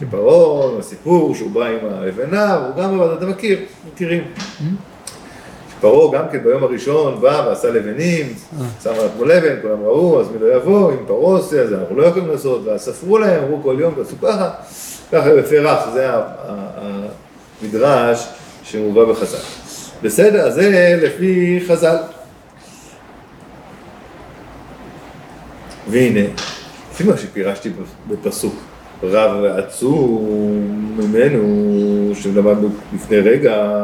שפרעה, 0.00 0.78
הסיפור 0.78 1.34
שהוא 1.34 1.50
בא 1.50 1.66
עם 1.66 1.78
הלבנה, 1.90 2.54
הוא 2.54 2.76
גם 2.76 3.00
עבד, 3.00 3.16
אתה 3.16 3.26
מכיר, 3.26 3.58
מכירים. 3.92 4.22
פרעה 5.80 6.18
גם 6.18 6.24
כן 6.32 6.38
ביום 6.44 6.62
הראשון 6.62 7.20
בא 7.20 7.44
ועשה 7.48 7.70
לבנים, 7.70 8.34
שם 8.82 8.90
על 8.90 9.06
עצמו 9.06 9.24
לבן, 9.24 9.54
כולם 9.62 9.84
ראו, 9.84 10.20
אז 10.20 10.26
מי 10.30 10.38
לא 10.38 10.54
יבוא, 10.54 10.92
אם 10.92 10.96
פרעה 11.06 11.36
עושה, 11.36 11.60
אז 11.62 11.72
אנחנו 11.72 11.96
לא 11.96 12.06
יכולים 12.06 12.28
לעשות, 12.28 12.62
ואז 12.64 12.80
ספרו 12.80 13.18
להם, 13.18 13.44
אמרו 13.44 13.62
כל 13.62 13.76
יום, 13.78 13.94
תעשו 13.94 14.16
ככה, 14.22 14.50
ככה 15.12 15.34
בפרח, 15.36 15.88
זה 15.92 16.08
המדרש 17.62 18.26
שמובא 18.62 19.04
בחז"ל. 19.04 19.38
בסדר, 20.02 20.50
זה 20.50 20.98
לפי 21.02 21.60
חז"ל. 21.68 21.96
והנה, 25.88 26.28
לפי 26.92 27.04
מה 27.04 27.16
שפירשתי 27.16 27.70
בפסוק, 28.08 28.54
רב 29.02 29.36
ועצום 29.42 30.26
ממנו, 30.96 32.14
שלמדנו 32.14 32.68
לפני 32.94 33.18
רגע, 33.18 33.76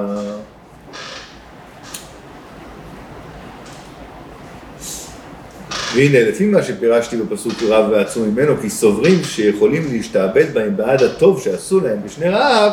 והנה, 5.97 6.29
לפי 6.29 6.47
מה 6.47 6.62
שפירשתי 6.62 7.17
בפסוק 7.17 7.53
רב 7.69 7.87
ועצום 7.91 8.29
ממנו, 8.29 8.55
כי 8.62 8.71
סוברים 8.71 9.25
שיכולים 9.25 9.88
להשתעבד 9.93 10.55
בהם 10.55 10.76
בעד 10.76 11.03
הטוב 11.03 11.41
שעשו 11.41 11.81
להם 11.81 11.99
בשני 12.05 12.29
רעב, 12.29 12.73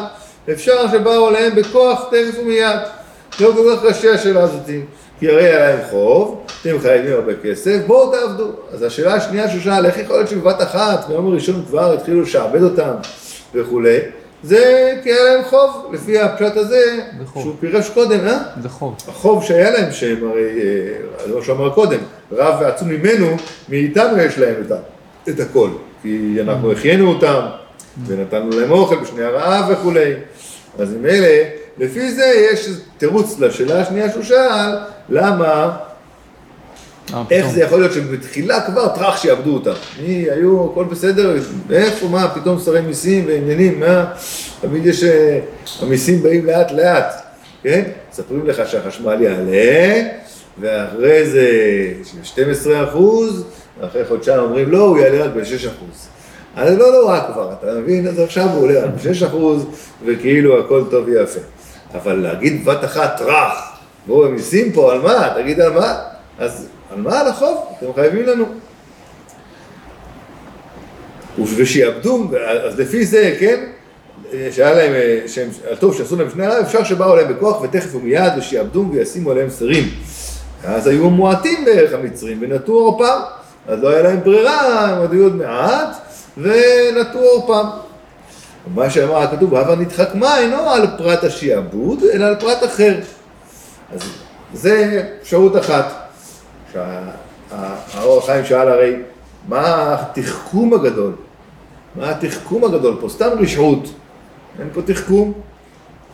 אפשר 0.51 0.88
שבאו 0.92 1.27
עליהם 1.27 1.56
בכוח 1.56 2.10
תכף 2.12 2.39
ומיד. 2.39 2.80
לא 3.42 3.51
כל 3.51 3.75
כך 3.75 3.86
קשה 3.86 4.13
השאלה 4.13 4.44
הזאת, 4.44 4.70
כי 5.20 5.30
הרי 5.30 5.44
היה 5.44 5.60
להם 5.60 5.80
חוב, 5.89 6.46
אתם 6.62 6.80
חייבים 6.80 7.13
הרבה 7.13 7.34
כסף, 7.44 7.80
בואו 7.88 8.12
תעבדו. 8.12 8.51
אז 8.72 8.84
השאלה 8.84 9.13
השנייה 9.13 9.50
שהוא 9.50 9.62
שאל, 9.62 9.86
איך 9.86 9.98
יכול 9.98 10.15
להיות 10.15 10.30
שבבת 10.30 10.62
אחת, 10.62 11.08
ביום 11.08 11.27
הראשון 11.27 11.63
כבר 11.70 11.94
התחילו 11.94 12.22
לשעבד 12.22 12.63
אותם 12.63 12.92
וכולי, 13.56 13.98
זה 14.43 14.93
כי 15.03 15.12
היה 15.12 15.23
להם 15.23 15.43
חוב, 15.43 15.89
לפי 15.93 16.19
הפשט 16.19 16.57
הזה. 16.57 17.00
שהוא 17.33 17.55
פירש 17.59 17.89
קודם, 17.89 18.27
אה? 18.27 18.38
זה 18.62 18.69
חוב. 18.69 18.95
החוב 19.07 19.43
שהיה 19.43 19.71
להם, 19.71 19.91
שהם 19.91 20.29
הרי, 20.29 20.59
זה 21.27 21.35
מה 21.35 21.43
שאמר 21.43 21.69
קודם, 21.69 22.00
רב 22.31 22.62
ועצום 22.62 22.89
ממנו, 22.89 23.38
מאיתנו 23.69 24.17
יש 24.17 24.38
להם 24.38 24.55
את, 24.67 24.71
את 25.29 25.39
הכל. 25.39 25.69
כי 26.01 26.38
אנחנו 26.41 26.71
החיינו 26.71 27.09
אותם, 27.09 27.39
ונתנו 28.07 28.50
להם 28.59 28.71
אוכל 28.71 28.95
בשני 28.95 29.23
הרעב 29.23 29.65
וכולי. 29.69 30.13
אז 30.79 30.93
עם 30.93 31.05
אלה, 31.05 31.43
לפי 31.77 32.12
זה 32.12 32.47
יש 32.51 32.69
תירוץ 32.97 33.39
לשאלה 33.39 33.81
השנייה 33.81 34.12
שהוא 34.12 34.23
שאל, 34.23 34.75
למה, 35.09 35.77
איך 37.31 37.48
זה 37.48 37.62
יכול 37.62 37.79
להיות 37.79 37.93
שבתחילה 37.93 38.62
כבר 38.62 38.88
טראח 38.88 39.17
שיעבדו 39.17 39.53
אותם? 39.53 39.74
מי, 40.03 40.25
היו, 40.31 40.72
הכל 40.72 40.83
בסדר, 40.83 41.36
איפה, 41.72 42.07
מה, 42.07 42.29
פתאום 42.36 42.60
שרי 42.60 42.81
מיסים 42.81 43.25
ועניינים, 43.27 43.79
מה, 43.79 44.05
תמיד 44.62 44.86
יש, 44.86 45.03
המיסים 45.81 46.24
באים 46.24 46.45
לאט 46.45 46.72
לאט, 46.72 47.13
כן? 47.63 47.83
מספרים 48.12 48.48
לך 48.48 48.69
שהחשמל 48.69 49.22
יעלה, 49.22 50.03
ואחרי 50.60 51.29
זה 51.29 51.48
12 52.24 52.89
אחוז, 52.89 53.45
ואחרי 53.81 54.05
חודשיים 54.05 54.39
אומרים 54.39 54.72
לא, 54.72 54.79
הוא 54.79 54.98
יעלה 54.98 55.25
רק 55.25 55.31
ב-6 55.36 55.67
אחוז. 55.67 56.07
אז 56.55 56.77
לא 56.77 56.91
נורא 56.91 57.17
לא, 57.17 57.33
כבר, 57.33 57.53
אתה 57.60 57.67
מבין? 57.79 58.07
אז 58.07 58.19
עכשיו 58.19 58.50
הוא 58.50 58.63
עולה 58.63 58.83
רק 58.83 58.89
ב-6 58.89 59.27
אחוז, 59.27 59.65
וכאילו 60.05 60.60
הכל 60.60 60.83
טוב 60.91 61.07
ויפה. 61.07 61.39
אבל 61.93 62.13
להגיד 62.13 62.65
בת 62.65 62.83
אחת 62.83 63.17
טראח, 63.17 63.77
בואו, 64.07 64.29
מיסים 64.29 64.72
פה, 64.72 64.91
על 64.91 65.01
מה? 65.01 65.33
תגיד 65.36 65.62
על 65.62 65.74
מה? 65.74 65.95
אז 66.39 66.67
מה 66.95 67.19
על 67.19 67.27
החוב? 67.27 67.65
אתם 67.79 67.93
חייבים 67.93 68.25
לנו. 68.25 68.45
ושיעבדו, 71.55 72.27
אז 72.63 72.79
לפי 72.79 73.05
זה, 73.05 73.35
כן, 73.39 73.63
שהיה 74.51 74.73
להם, 74.73 74.93
שהם, 75.27 75.50
טוב, 75.79 75.97
שעשו 75.97 76.15
להם 76.15 76.29
שני 76.29 76.45
הרב, 76.45 76.63
אפשר 76.65 76.83
שבאו 76.83 77.12
עליהם 77.12 77.33
בכוח 77.33 77.62
ותכף 77.62 77.95
ומיד 77.95 78.33
ושיעבדו 78.38 78.85
וישימו 78.91 79.31
עליהם 79.31 79.50
שרים. 79.50 79.89
אז 80.63 80.88
היו 80.88 81.09
מועטים 81.09 81.65
בערך 81.65 81.93
המצרים 81.93 82.38
ונטו 82.41 82.73
עורפם, 82.73 83.19
אז 83.67 83.79
לא 83.83 83.89
היה 83.89 84.01
להם 84.01 84.19
ברירה, 84.23 84.89
הם 84.89 84.97
עוד 84.97 85.12
היו 85.12 85.23
עוד 85.23 85.35
מעט 85.35 85.97
ונטו 86.38 87.19
עורפם. 87.19 87.67
מה 88.75 88.89
שאמר 88.89 89.17
הכתוב, 89.17 89.55
הבה 89.55 89.75
נתחכמה 89.75 90.39
אינו 90.39 90.69
על 90.69 90.88
פרט 90.97 91.23
השיעבוד, 91.23 92.03
אלא 92.13 92.25
על 92.25 92.35
פרט 92.39 92.63
אחר. 92.63 92.95
אז 93.93 94.01
זה 94.53 95.03
אפשרות 95.21 95.57
אחת. 95.57 96.02
שהאור 96.74 98.18
החיים 98.18 98.46
שאל 98.46 98.70
הרי, 98.70 98.96
מה 99.48 99.96
התחכום 100.00 100.74
הגדול? 100.74 101.13
מה 101.96 102.10
התחכום 102.10 102.63
הגדול 102.63 102.98
פה? 103.01 103.10
סתם 103.10 103.30
רשעות. 103.39 103.94
אין 104.60 104.70
פה 104.74 104.82
תחכום. 104.82 105.34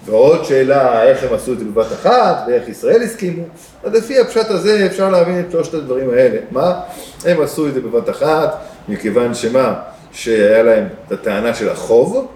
ועוד 0.06 0.46
שאלה, 0.46 1.04
איך 1.04 1.24
הם 1.24 1.34
עשו 1.34 1.54
את 1.54 1.60
זה 1.60 1.66
בבת 1.66 1.92
אחת, 1.92 2.44
ואיך 2.48 2.70
ישראל 2.70 3.02
הסכימו. 3.02 3.44
אז 3.84 3.94
לפי 3.94 4.20
הפשט 4.20 4.50
הזה 4.50 4.86
אפשר 4.86 5.10
להבין 5.10 5.40
את 5.40 5.52
שלושת 5.52 5.74
הדברים 5.74 6.10
האלה. 6.10 6.40
מה? 6.52 6.82
הם 7.26 7.42
עשו 7.42 7.68
את 7.68 7.74
זה 7.74 7.82
בבת 7.82 8.10
אחת, 8.10 8.58
מכיוון 8.88 9.34
שמה? 9.34 9.74
שהיה 10.12 10.64
להם 10.64 10.88
את 11.08 11.12
הטענה 11.12 11.54
של 11.54 11.70
החוב, 11.70 12.28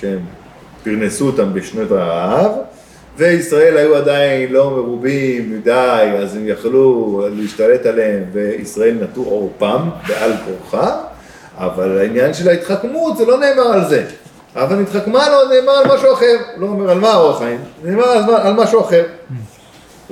שהם 0.00 0.18
פרנסו 0.84 1.26
אותם 1.26 1.54
בשנות 1.54 1.90
הרעב, 1.90 2.52
וישראל 3.16 3.76
היו 3.76 3.96
עדיין 3.96 4.52
לא 4.52 4.70
מרובים 4.70 5.52
מדי, 5.52 6.10
אז 6.18 6.36
הם 6.36 6.48
יכלו 6.48 7.22
להשתלט 7.32 7.86
עליהם, 7.86 8.24
וישראל 8.32 8.96
נטו 9.02 9.20
עורפם 9.20 9.88
בעל 10.08 10.32
כורחה, 10.44 10.96
אבל 11.56 11.98
העניין 11.98 12.34
של 12.34 12.48
ההתחכמות 12.48 13.16
זה 13.16 13.24
לא 13.24 13.38
נאמר 13.38 13.72
על 13.72 13.88
זה. 13.88 14.04
אבל 14.56 14.76
נתחכמה 14.76 15.28
לו, 15.28 15.36
נאמר 15.54 15.72
על 15.72 15.96
משהו 15.96 16.12
אחר. 16.12 16.36
לא 16.56 16.66
אומר 16.66 16.90
על 16.90 16.98
מה 16.98 17.14
אורח 17.14 17.38
חיים, 17.38 17.60
נאמר 17.84 18.04
על, 18.04 18.34
על 18.34 18.52
משהו 18.52 18.80
אחר. 18.80 19.04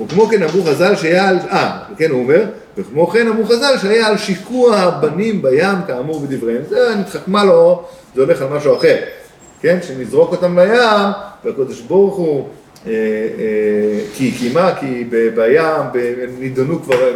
וכמו 0.05 0.27
כן 0.27 0.43
אמרו 0.43 0.63
חז"ל 0.63 0.95
שהיה 0.95 1.29
על, 1.29 1.37
אה, 1.51 1.79
כן 1.97 2.11
הוא 2.11 2.19
אומר, 2.19 2.43
וכמו 2.77 3.07
כן 3.07 3.27
אמרו 3.27 3.45
חז"ל 3.45 3.75
שהיה 3.81 4.07
על 4.07 4.17
שיקוע 4.17 4.75
הבנים 4.77 5.41
בים 5.41 5.77
כאמור 5.87 6.19
בדבריהם. 6.19 6.61
זה 6.69 6.95
נתחכמה 6.99 7.43
לו, 7.43 7.83
זה 8.15 8.21
הולך 8.21 8.41
על 8.41 8.47
משהו 8.47 8.75
אחר. 8.75 8.95
כן, 9.61 9.77
שנזרוק 9.81 10.31
אותם 10.31 10.59
לים, 10.59 11.11
והקדוש 11.45 11.81
ברוך 11.81 12.15
הוא 12.15 12.47
כי, 14.13 14.31
כי 14.31 14.51
מה? 14.53 14.73
כי 14.79 15.03
בים, 15.35 15.63
נידונו 16.39 16.81
כבר, 16.83 17.11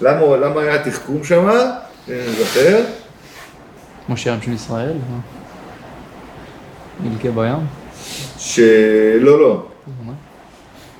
למה, 0.00 0.36
למה 0.36 0.60
היה 0.60 0.84
תחכום 0.84 1.24
שם? 1.24 1.48
אני 2.08 2.16
זוכר. 2.38 2.84
משה 4.08 4.30
ים 4.30 4.42
של 4.42 4.52
ישראל? 4.52 4.92
נלקה 7.04 7.30
בים? 7.30 7.66
שלא, 8.38 9.40
לא. 9.40 9.66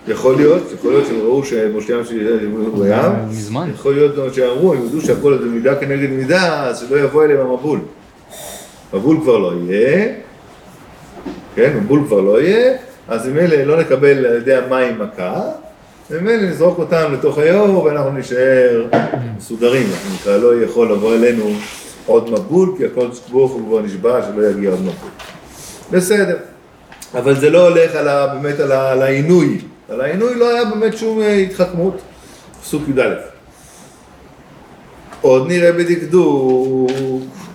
יכול 0.09 0.37
להיות, 0.37 0.63
יכול 0.75 0.93
להיות 0.93 1.07
שהם 1.07 1.21
ראו 1.21 1.45
שמשה 1.45 1.93
ים 1.93 2.05
של 2.05 2.23
ישראל 2.23 2.49
נלקה 2.49 3.09
בים. 3.11 3.29
מזמן. 3.29 3.71
יכול 3.75 3.95
להיות 3.95 4.17
גם 4.17 4.25
שאמרו, 4.35 4.75
הם 4.75 4.87
ידעו 4.87 5.01
שהכל 5.01 5.39
זה 5.39 5.45
מידה 5.47 5.75
כנגד 5.75 6.11
מידה, 6.11 6.65
אז 6.65 6.79
שלא 6.89 7.01
יבוא 7.01 7.25
אליהם 7.25 7.41
המבול. 7.41 7.81
מבול 8.95 9.21
כבר 9.23 9.39
לא 9.39 9.53
יהיה, 9.69 10.13
כן, 11.55 11.77
מבול 11.77 12.03
כבר 12.07 12.21
לא 12.21 12.41
יהיה, 12.41 12.77
אז 13.09 13.29
אם 13.29 13.39
אלה 13.39 13.65
לא 13.65 13.81
נקבל 13.81 14.27
על 14.27 14.37
ידי 14.37 14.55
המים 14.55 14.99
מכה, 14.99 15.43
ממילא 16.11 16.43
נזרוק 16.43 16.79
אותם 16.79 17.13
לתוך 17.13 17.39
היאור 17.39 17.85
ואנחנו 17.85 18.11
נישאר 18.11 18.87
מסודרים, 19.37 19.87
אנחנו 19.93 20.15
נקרא, 20.15 20.37
לא 20.37 20.63
יכול 20.63 20.93
לבוא 20.93 21.15
אלינו 21.15 21.51
עוד 22.07 22.31
מבול, 22.31 22.75
כי 22.77 22.85
הכל 22.87 23.09
ברוך 23.31 23.53
הוא 23.53 23.69
כבר 23.69 23.83
נשבע 23.83 24.21
שלא 24.23 24.47
יגיע 24.47 24.71
עוד 24.71 24.81
מבול. 24.81 25.11
בסדר, 25.91 26.37
אבל 27.15 27.41
זה 27.41 27.51
לא 27.51 27.69
הולך 27.69 27.95
על 27.95 28.09
ה, 28.09 28.27
באמת 28.27 28.61
על, 28.61 28.73
ה, 28.73 28.93
על 28.93 29.03
העינוי, 29.03 29.59
על 29.89 30.01
העינוי 30.01 30.35
לא 30.35 30.51
היה 30.51 30.65
באמת 30.65 30.97
שום 30.97 31.21
אה, 31.21 31.33
התחכמות, 31.37 32.01
פסוק 32.63 32.83
י"א. 32.89 33.03
עוד 35.21 35.49
נראה 35.49 35.73
בדקדוק, 35.73 36.91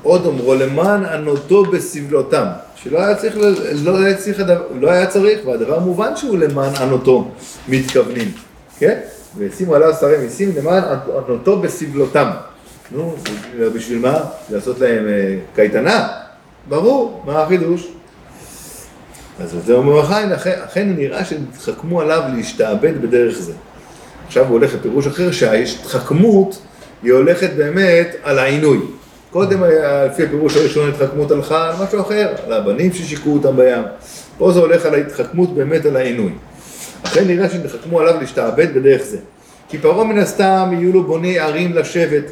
עוד 0.04 0.26
אמרו 0.26 0.56
למען 0.56 1.06
ענותו 1.06 1.64
בסבלותם. 1.64 2.46
שלא 2.76 3.02
היה 3.02 3.16
צריך, 3.16 3.38
לא 3.84 3.98
היה 3.98 4.18
צריך, 4.18 4.42
לא 4.80 4.92
היה 4.92 5.08
צריך, 5.08 5.40
והדבר 5.46 5.80
מובן 5.80 6.16
שהוא 6.16 6.38
למען 6.38 6.76
ענותו 6.76 7.32
מתכוונים, 7.68 8.32
כן? 8.80 9.00
ושימו 9.38 9.76
עליו 9.76 9.94
שרי 10.00 10.18
מיסים 10.18 10.52
למען 10.58 10.84
ענותו 11.28 11.60
בסבלותם. 11.60 12.30
נו, 12.92 13.16
בשביל 13.76 14.00
מה? 14.00 14.20
לעשות 14.50 14.80
להם 14.80 15.08
אה, 15.08 15.38
קייטנה? 15.56 16.08
ברור, 16.70 17.24
מה 17.26 17.42
החידוש? 17.42 17.88
אז 19.40 19.56
זה 19.66 19.74
אומר 19.74 20.00
החיים, 20.00 20.30
אכן 20.66 20.94
נראה 20.98 21.26
שהתחכמו 21.26 22.02
עליו 22.02 22.22
להשתעבד 22.36 23.02
בדרך 23.02 23.38
זה. 23.38 23.54
עכשיו 24.28 24.46
הוא 24.46 24.52
הולך 24.52 24.74
לפירוש 24.74 25.08
אחר, 25.08 25.32
שההתחכמות 25.32 26.62
היא 27.04 27.14
הולכת 27.14 27.50
באמת 27.58 28.16
על 28.24 28.40
העינוי. 28.40 28.80
קודם 29.32 29.64
היה, 29.64 30.06
לפי 30.06 30.24
הפירוש 30.24 30.58
הראשון, 30.58 30.90
התחכמות 30.90 31.32
הלכה 31.32 31.70
על 31.70 31.76
משהו 31.84 32.02
אחר, 32.02 32.34
על 32.46 32.54
הבנים 32.54 32.94
ששיקרו 32.94 33.34
אותם 33.34 33.56
בים. 33.56 33.84
פה 34.38 34.52
זה 34.52 34.60
הולך 34.60 34.86
על 34.86 34.94
ההתחכמות 34.94 35.54
באמת 35.54 35.86
על 35.86 35.96
העינוי. 35.96 36.32
אכן 37.04 37.28
נראה 37.28 37.50
שנתחכמו 37.50 38.00
עליו 38.00 38.22
להשתעבד 38.22 38.74
בדרך 38.74 39.02
זה. 39.04 39.18
כי 39.70 39.78
פרעה 39.78 40.04
מן 40.04 40.18
הסתם 40.18 40.70
יהיו 40.74 40.94
לו 40.94 41.04
בוני 41.04 41.40
ערים 41.40 41.74
לשבת, 41.74 42.24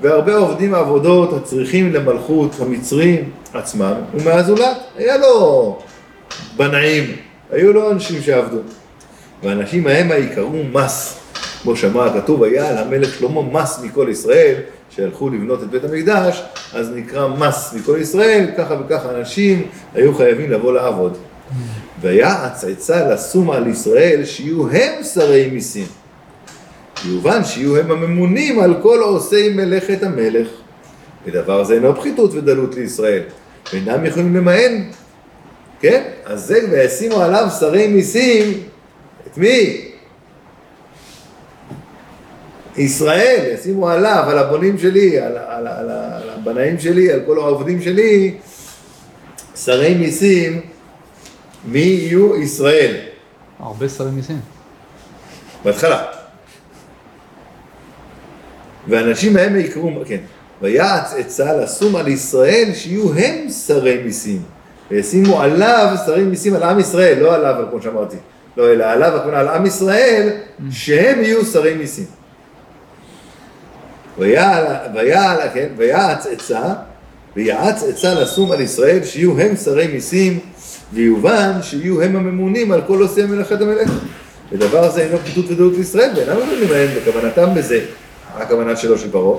והרבה 0.00 0.36
עובדים 0.36 0.74
עבודות 0.74 1.32
הצריכים 1.32 1.94
למלכות 1.94 2.54
המצרים 2.60 3.30
עצמם, 3.54 3.94
ומהזולת 4.14 4.76
היה 4.96 5.16
לו 5.16 5.78
בנאים, 6.56 7.04
היו 7.50 7.72
לו 7.72 7.90
אנשים 7.90 8.22
שעבדו. 8.22 8.58
והאנשים 9.42 9.86
ההם 9.86 10.10
יקראו 10.18 10.64
מס, 10.72 11.18
כמו 11.62 11.76
שאמר 11.76 12.02
הכתוב, 12.02 12.42
היה 12.42 12.72
למלך 12.72 13.14
שלמה 13.14 13.42
מס 13.42 13.80
מכל 13.82 14.06
ישראל, 14.10 14.54
שהלכו 14.90 15.28
לבנות 15.30 15.62
את 15.62 15.70
בית 15.70 15.84
המקדש, 15.84 16.42
אז 16.74 16.90
נקרא 16.94 17.28
מס 17.28 17.74
מכל 17.74 17.98
ישראל, 18.00 18.46
ככה 18.58 18.74
וככה 18.74 19.10
אנשים 19.10 19.66
היו 19.94 20.14
חייבים 20.14 20.50
לבוא 20.50 20.72
לעבוד. 20.72 21.16
והיה 22.00 22.44
הצאצא 22.44 23.12
לשום 23.12 23.50
על 23.50 23.66
ישראל 23.66 24.24
שיהיו 24.24 24.68
הם 24.68 25.02
שרי 25.02 25.50
מיסים. 25.52 25.86
יובן 27.08 27.44
שיהיו 27.44 27.76
הם 27.76 27.90
הממונים 27.90 28.60
על 28.60 28.74
כל 28.82 28.98
עושי 29.02 29.48
מלאכת 29.48 30.02
המלך. 30.02 30.48
ודבר 31.26 31.64
זה 31.64 31.74
אינו 31.74 31.96
פחיתות 31.96 32.34
ודלות 32.34 32.74
לישראל, 32.74 33.22
ואינם 33.72 34.06
יכולים 34.06 34.36
למען. 34.36 34.84
כן? 35.80 36.02
אז 36.24 36.46
זה, 36.46 36.60
וישימו 36.70 37.20
עליו 37.20 37.48
שרי 37.60 37.86
מיסים, 37.86 38.52
את 39.26 39.38
מי? 39.38 39.89
ישראל, 42.76 43.54
ישימו 43.54 43.88
עליו, 43.88 44.24
על 44.28 44.38
הבונים 44.38 44.78
שלי, 44.78 45.18
על, 45.18 45.36
על, 45.36 45.66
על, 45.66 45.90
על 45.90 46.30
הבנאים 46.30 46.78
שלי, 46.78 47.12
על 47.12 47.20
כל 47.26 47.38
העובדים 47.38 47.82
שלי, 47.82 48.34
שרי 49.56 49.94
מיסים, 49.94 50.60
מי 51.64 51.78
יהיו 51.78 52.36
ישראל? 52.36 52.96
הרבה 53.58 53.88
שרי 53.88 54.10
מיסים. 54.10 54.40
בהתחלה. 55.64 56.04
ואנשים 58.88 59.32
מהם 59.32 59.56
יקראו, 59.56 59.90
כן, 60.06 60.20
ויעץ 60.62 61.14
עצה 61.18 61.52
לשום 61.52 61.96
על 61.96 62.08
ישראל 62.08 62.70
שיהיו 62.74 63.14
הם 63.14 63.50
שרי 63.66 64.02
מיסים. 64.04 64.42
וישימו 64.90 65.40
עליו 65.40 65.96
שרי 66.06 66.22
מיסים 66.22 66.54
על 66.54 66.62
עם 66.62 66.80
ישראל, 66.80 67.18
לא 67.18 67.34
עליו, 67.34 67.64
כמו 67.70 67.82
שאמרתי, 67.82 68.16
לא, 68.56 68.72
אלא 68.72 68.84
עליו, 68.84 69.12
על 69.32 69.48
עם 69.48 69.66
ישראל, 69.66 70.28
שהם 70.70 71.22
יהיו 71.22 71.44
שרי 71.44 71.74
מיסים. 71.74 72.19
כן, 75.54 75.68
ויעץ 75.76 76.26
עצה, 76.26 76.62
ויעץ 77.36 77.82
עצה 77.82 78.14
לשום 78.14 78.52
על 78.52 78.60
ישראל 78.60 79.04
שיהיו 79.04 79.40
הם 79.40 79.56
שרי 79.56 79.86
מיסים, 79.86 80.38
ויובן 80.92 81.52
שיהיו 81.62 82.02
הם 82.02 82.16
הממונים 82.16 82.72
על 82.72 82.80
כל 82.86 83.02
עושי 83.02 83.22
מלאכת 83.22 83.60
המלך. 83.60 83.90
ודבר 84.52 84.90
זה 84.90 85.00
אינו 85.00 85.18
פליטות 85.18 85.50
ודאות 85.50 85.72
לישראל, 85.76 86.10
ואינם 86.16 86.36
מבינים 86.36 86.70
להם 86.70 86.88
בכוונתם 86.96 87.54
בזה, 87.54 87.80
הכוונה 88.36 88.76
שלו 88.76 88.98
של 88.98 89.10
פרעה? 89.10 89.38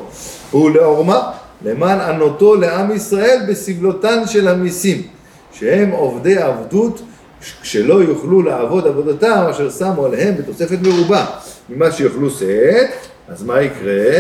הוא 0.52 0.72
לעורמה, 0.72 1.32
למען 1.66 2.00
ענותו 2.00 2.56
לעם 2.56 2.92
ישראל 2.92 3.40
בסבלותן 3.50 4.28
של 4.28 4.48
המיסים, 4.48 5.02
שהם 5.54 5.92
עובדי 5.92 6.38
עבדות 6.38 7.02
שלא 7.64 8.04
יוכלו 8.04 8.42
לעבוד 8.42 8.88
עבודתם 8.88 9.46
אשר 9.52 9.70
שמו 9.70 10.06
עליהם 10.06 10.36
בתוספת 10.38 10.78
מרובה 10.82 11.26
ממה 11.70 11.92
שיוכלו 11.92 12.30
שאת, 12.30 12.90
אז 13.28 13.44
מה 13.44 13.62
יקרה? 13.62 14.20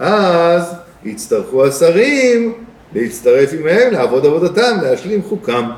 אז 0.00 0.74
יצטרכו 1.04 1.66
השרים 1.66 2.52
להצטרף 2.94 3.52
עמהם 3.52 3.92
לעבוד 3.92 4.26
עבודתם, 4.26 4.76
להשלים 4.82 5.22
חוקם, 5.22 5.70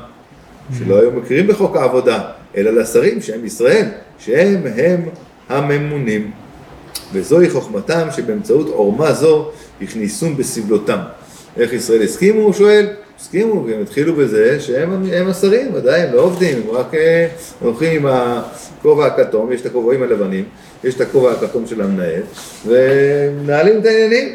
שלא 0.77 0.99
היו 0.99 1.11
מכירים 1.11 1.47
בחוק 1.47 1.75
העבודה, 1.75 2.23
אלא 2.57 2.71
לשרים 2.71 3.21
שהם 3.21 3.45
ישראל, 3.45 3.85
שהם 4.19 4.61
הם 4.77 5.01
הממונים. 5.49 6.31
וזוהי 7.13 7.49
חוכמתם 7.49 8.07
שבאמצעות 8.11 8.67
עורמה 8.67 9.13
זו 9.13 9.51
הכניסום 9.81 10.37
בסבלותם. 10.37 10.99
איך 11.57 11.73
ישראל 11.73 12.01
הסכימו, 12.01 12.41
הוא 12.41 12.53
שואל? 12.53 12.87
הסכימו, 13.19 13.65
והם 13.65 13.81
התחילו 13.81 14.15
בזה 14.15 14.59
שהם 14.59 15.05
הם 15.13 15.27
השרים, 15.27 15.71
הם 15.75 16.13
לא 16.13 16.21
עובדים, 16.21 16.57
הם 16.57 16.75
רק 16.75 16.95
אה, 16.95 17.27
הולכים 17.59 18.05
עם 18.05 18.15
הכובע 18.15 19.05
הכתום, 19.05 19.51
יש 19.51 19.61
את 19.61 19.65
הכובעים 19.65 20.03
הלבנים, 20.03 20.45
יש 20.83 20.95
את 20.95 21.01
הכובע 21.01 21.31
הכתום 21.31 21.67
של 21.67 21.81
המנהל, 21.81 22.21
ומנהלים 22.65 23.79
את 23.79 23.85
העניינים. 23.85 24.29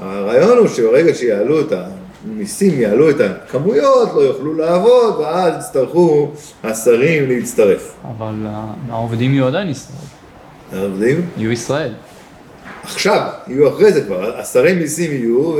הרעיון 0.00 0.58
הוא 0.58 0.68
שברגע 0.68 1.14
שיעלו 1.14 1.60
את 1.60 1.72
המיסים, 1.72 2.80
יעלו 2.80 3.10
את 3.10 3.16
הכמויות, 3.20 4.08
לא 4.14 4.20
יוכלו 4.20 4.54
לעבוד, 4.54 5.14
ואז 5.20 5.54
יצטרכו 5.58 6.30
השרים 6.64 7.28
להצטרף. 7.28 7.94
אבל 8.04 8.34
אה, 8.46 8.64
העובדים 8.90 9.34
יהיו 9.34 9.46
עדיין 9.46 9.68
ישראל. 9.68 9.98
העובדים? 10.72 11.26
יהיו 11.36 11.52
ישראל. 11.52 11.92
עכשיו, 12.84 13.28
יהיו 13.46 13.68
אחרי 13.68 13.92
זה 13.92 14.00
כבר, 14.00 14.38
השרי 14.38 14.72
מיסים 14.72 15.12
יהיו, 15.12 15.52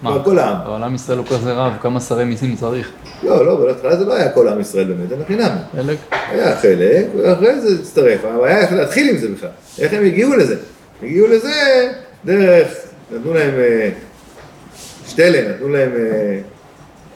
וכבר 0.00 0.24
כל 0.24 0.38
העם. 0.38 0.56
אבל 0.66 0.82
עם 0.82 0.94
ישראל 0.94 1.18
לא 1.18 1.24
כזה 1.30 1.52
רב, 1.52 1.72
כמה 1.80 2.00
שרי 2.00 2.24
מיסים 2.24 2.56
צריך? 2.56 2.90
לא, 3.22 3.46
לא, 3.46 3.56
בהתחלה 3.56 3.96
זה 3.96 4.04
לא 4.04 4.14
היה 4.14 4.28
כל 4.28 4.48
עם 4.48 4.60
ישראל 4.60 4.84
באמת, 4.84 5.12
אלא 5.12 5.24
חינם. 5.26 5.56
חלק? 5.76 5.98
היה 6.10 6.56
חלק, 6.56 7.06
ואחרי 7.16 7.60
זה 7.60 7.80
הצטרף, 7.80 8.24
אבל 8.24 8.48
היה 8.48 8.58
איך 8.60 8.72
להתחיל 8.72 9.10
עם 9.10 9.16
זה 9.16 9.28
בכלל. 9.28 9.48
איך 9.78 9.92
הם 9.92 10.04
הגיעו 10.04 10.36
לזה? 10.36 10.56
הגיעו 11.02 11.28
לזה 11.28 11.90
דרך, 12.24 12.68
נתנו 13.12 13.34
להם 13.34 13.54
אה, 13.54 13.90
שתלם, 15.08 15.50
נתנו 15.50 15.68
להם 15.68 15.90
אה, 15.96 16.38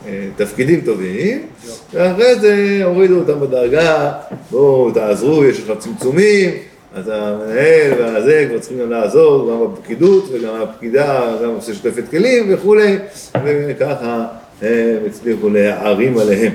אה, 0.06 0.28
תפקידים 0.36 0.80
טובים, 0.80 1.46
ואחרי 1.94 2.34
זה 2.34 2.80
הורידו 2.84 3.18
אותם 3.18 3.40
בדרגה, 3.40 4.12
בואו 4.50 4.90
תעזרו, 4.90 5.44
יש 5.44 5.60
לך 5.60 5.78
צמצומים, 5.78 6.50
אז 6.96 7.08
המנהל 7.08 7.92
והזה 7.98 8.46
כבר 8.48 8.58
צריכים 8.58 8.78
גם 8.78 8.90
לעזור, 8.90 9.50
גם 9.50 9.74
בפקידות 9.74 10.24
וגם 10.32 10.54
הפקידה, 10.62 11.36
גם 11.42 11.50
עושה 11.50 11.74
שותפת 11.74 12.04
כלים 12.10 12.54
וכולי, 12.54 12.98
וככה 13.44 14.26
הם 14.62 14.98
הצליחו 15.06 15.48
להערים 15.48 16.18
עליהם. 16.18 16.52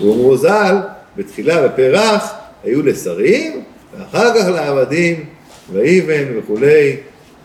ואומרו 0.00 0.36
ז"ל, 0.36 0.76
בתחילה 1.16 1.68
בפרח 1.68 2.34
היו 2.64 2.82
לשרים, 2.82 3.62
ואחר 3.98 4.34
כך 4.34 4.48
לעבדים, 4.48 5.24
ואיבן 5.72 6.38
וכולי, 6.38 6.96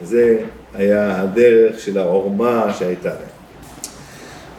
זה 0.02 0.38
היה 0.74 1.22
הדרך 1.22 1.80
של 1.80 1.98
העורמה 1.98 2.74
שהייתה 2.80 3.10
להם. 3.10 3.32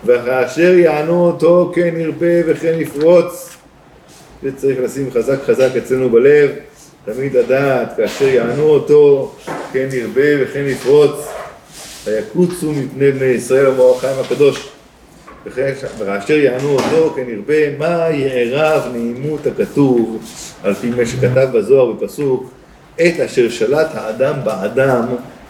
וכאשר 0.05 0.73
יענו 0.73 1.27
אותו 1.27 1.73
כן 1.75 1.95
ירבה 1.97 2.41
וכן 2.47 2.75
יפרוץ, 2.79 3.57
זה 4.43 4.57
צריך 4.57 4.79
לשים 4.81 5.11
חזק 5.11 5.43
חזק 5.47 5.77
אצלנו 5.77 6.11
בלב, 6.11 6.51
תמיד 7.05 7.37
לדעת, 7.37 7.97
כאשר 7.97 8.29
יענו 8.29 8.63
אותו 8.63 9.33
כן 9.73 9.89
ירבה 9.93 10.43
וכן 10.43 10.65
יפרוץ, 10.67 11.29
ויקוצו 12.05 12.73
מפני 12.73 13.13
בני 13.13 13.25
ישראל 13.25 13.67
אמר 13.67 13.91
החיים 13.91 14.19
הקדוש. 14.21 14.69
וכאשר 15.47 16.35
יענו 16.35 16.69
אותו 16.69 17.13
כן 17.17 17.25
ירבה, 17.29 17.79
מה 17.79 18.11
יערב 18.11 18.83
נעימות 18.93 19.47
הכתוב, 19.47 20.23
על 20.63 20.75
פי 20.75 20.91
מה 20.91 21.07
שכתב 21.07 21.49
בזוהר 21.55 21.93
בפסוק, 21.93 22.51
את 22.95 23.21
אשר 23.21 23.49
שלט 23.49 23.89
האדם 23.95 24.35
באדם 24.45 25.03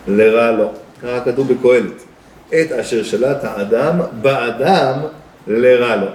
לרע 0.06 0.50
לו. 0.50 0.68
ככה 1.02 1.20
כתוב 1.24 1.52
בקהלת. 1.52 2.02
את 2.48 2.72
אשר 2.72 3.02
שלט 3.02 3.38
האדם 3.42 4.00
באדם 4.22 4.98
לרע 5.46 5.96
לו. 5.96 6.06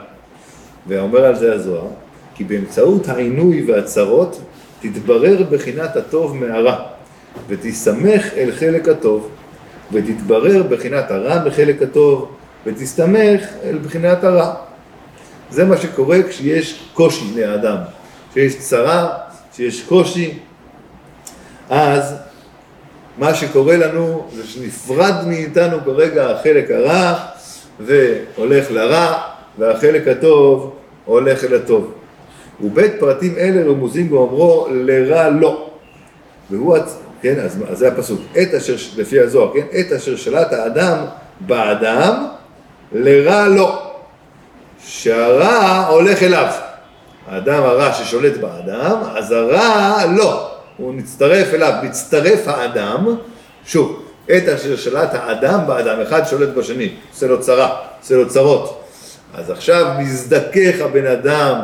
ואומר 0.88 1.26
על 1.26 1.36
זה 1.36 1.54
הזוהר, 1.54 1.88
כי 2.36 2.44
באמצעות 2.44 3.08
העינוי 3.08 3.72
והצרות 3.72 4.42
תתברר 4.82 5.44
בחינת 5.52 5.96
הטוב 5.96 6.36
מהרע, 6.36 6.76
ותסמך 7.48 8.34
אל 8.38 8.52
חלק 8.52 8.88
הטוב, 8.88 9.30
ותתברר 9.92 10.64
בחינת 10.64 11.12
הרע 11.12 11.40
בחלק 11.40 11.82
הטוב, 11.82 12.32
ותסתמך 12.66 13.42
אל 13.64 13.78
בחינת 13.78 14.24
הרע. 14.24 14.54
זה 15.50 15.66
מה 15.66 15.78
שקורה 15.78 16.18
כשיש 16.30 16.84
קושי 16.94 17.26
לאדם, 17.36 17.78
כשיש 18.32 18.60
צרה, 18.60 19.18
כשיש 19.52 19.84
קושי, 19.84 20.40
אז 21.70 22.16
מה 23.18 23.34
שקורה 23.34 23.78
לנו 23.78 24.28
זה 24.34 24.48
שנפרד 24.48 25.14
מאיתנו 25.28 25.78
כרגע 25.86 26.32
החלק 26.32 26.72
הרע 26.72 27.14
והולך 27.80 28.72
לרע, 28.72 29.18
והחלק 29.58 30.08
הטוב 30.08 30.76
הולך 31.06 31.44
אל 31.44 31.56
הטוב. 31.56 31.97
ובית 32.62 32.92
פרטים 33.00 33.36
אלה 33.38 33.70
רמוזים 33.70 34.10
באומרו 34.10 34.68
לרע 34.72 35.30
לא. 35.30 35.70
והוא, 36.52 36.78
כן, 37.22 37.40
אז, 37.40 37.58
זה 37.72 37.88
הפסוק, 37.88 38.22
את 38.42 38.54
אשר, 38.54 38.76
לפי 38.98 39.20
הזוהר, 39.20 39.54
כן, 39.54 39.80
את 39.80 39.92
אשר 39.92 40.16
שלט 40.16 40.54
האדם 40.54 40.98
באדם, 41.40 42.26
לרע 42.92 43.48
לא. 43.48 43.82
שהרע 44.86 45.86
הולך 45.90 46.24
אליו. 46.24 46.48
האדם 47.28 47.64
הרע 47.64 47.94
ששולט 47.94 48.38
באדם, 48.38 48.96
אז 49.16 49.32
הרע 49.32 50.06
לא. 50.18 50.52
הוא 50.78 50.94
נצטרף 50.94 51.54
אליו, 51.54 51.74
מצטרף 51.84 52.48
האדם, 52.48 53.08
שוב, 53.66 54.04
את 54.26 54.48
אשר 54.48 54.76
שלט 54.76 55.10
האדם 55.14 55.60
באדם, 55.68 56.02
אחד 56.02 56.26
שולט 56.26 56.50
בשני, 56.50 56.90
עושה 57.14 57.28
לו 57.28 57.42
צרה, 57.42 57.76
עושה 58.02 58.16
לו 58.16 58.28
צרות. 58.28 58.84
אז 59.34 59.50
עכשיו 59.50 59.86
מזדכך 60.00 60.82
הבן 60.82 61.06
אדם 61.06 61.60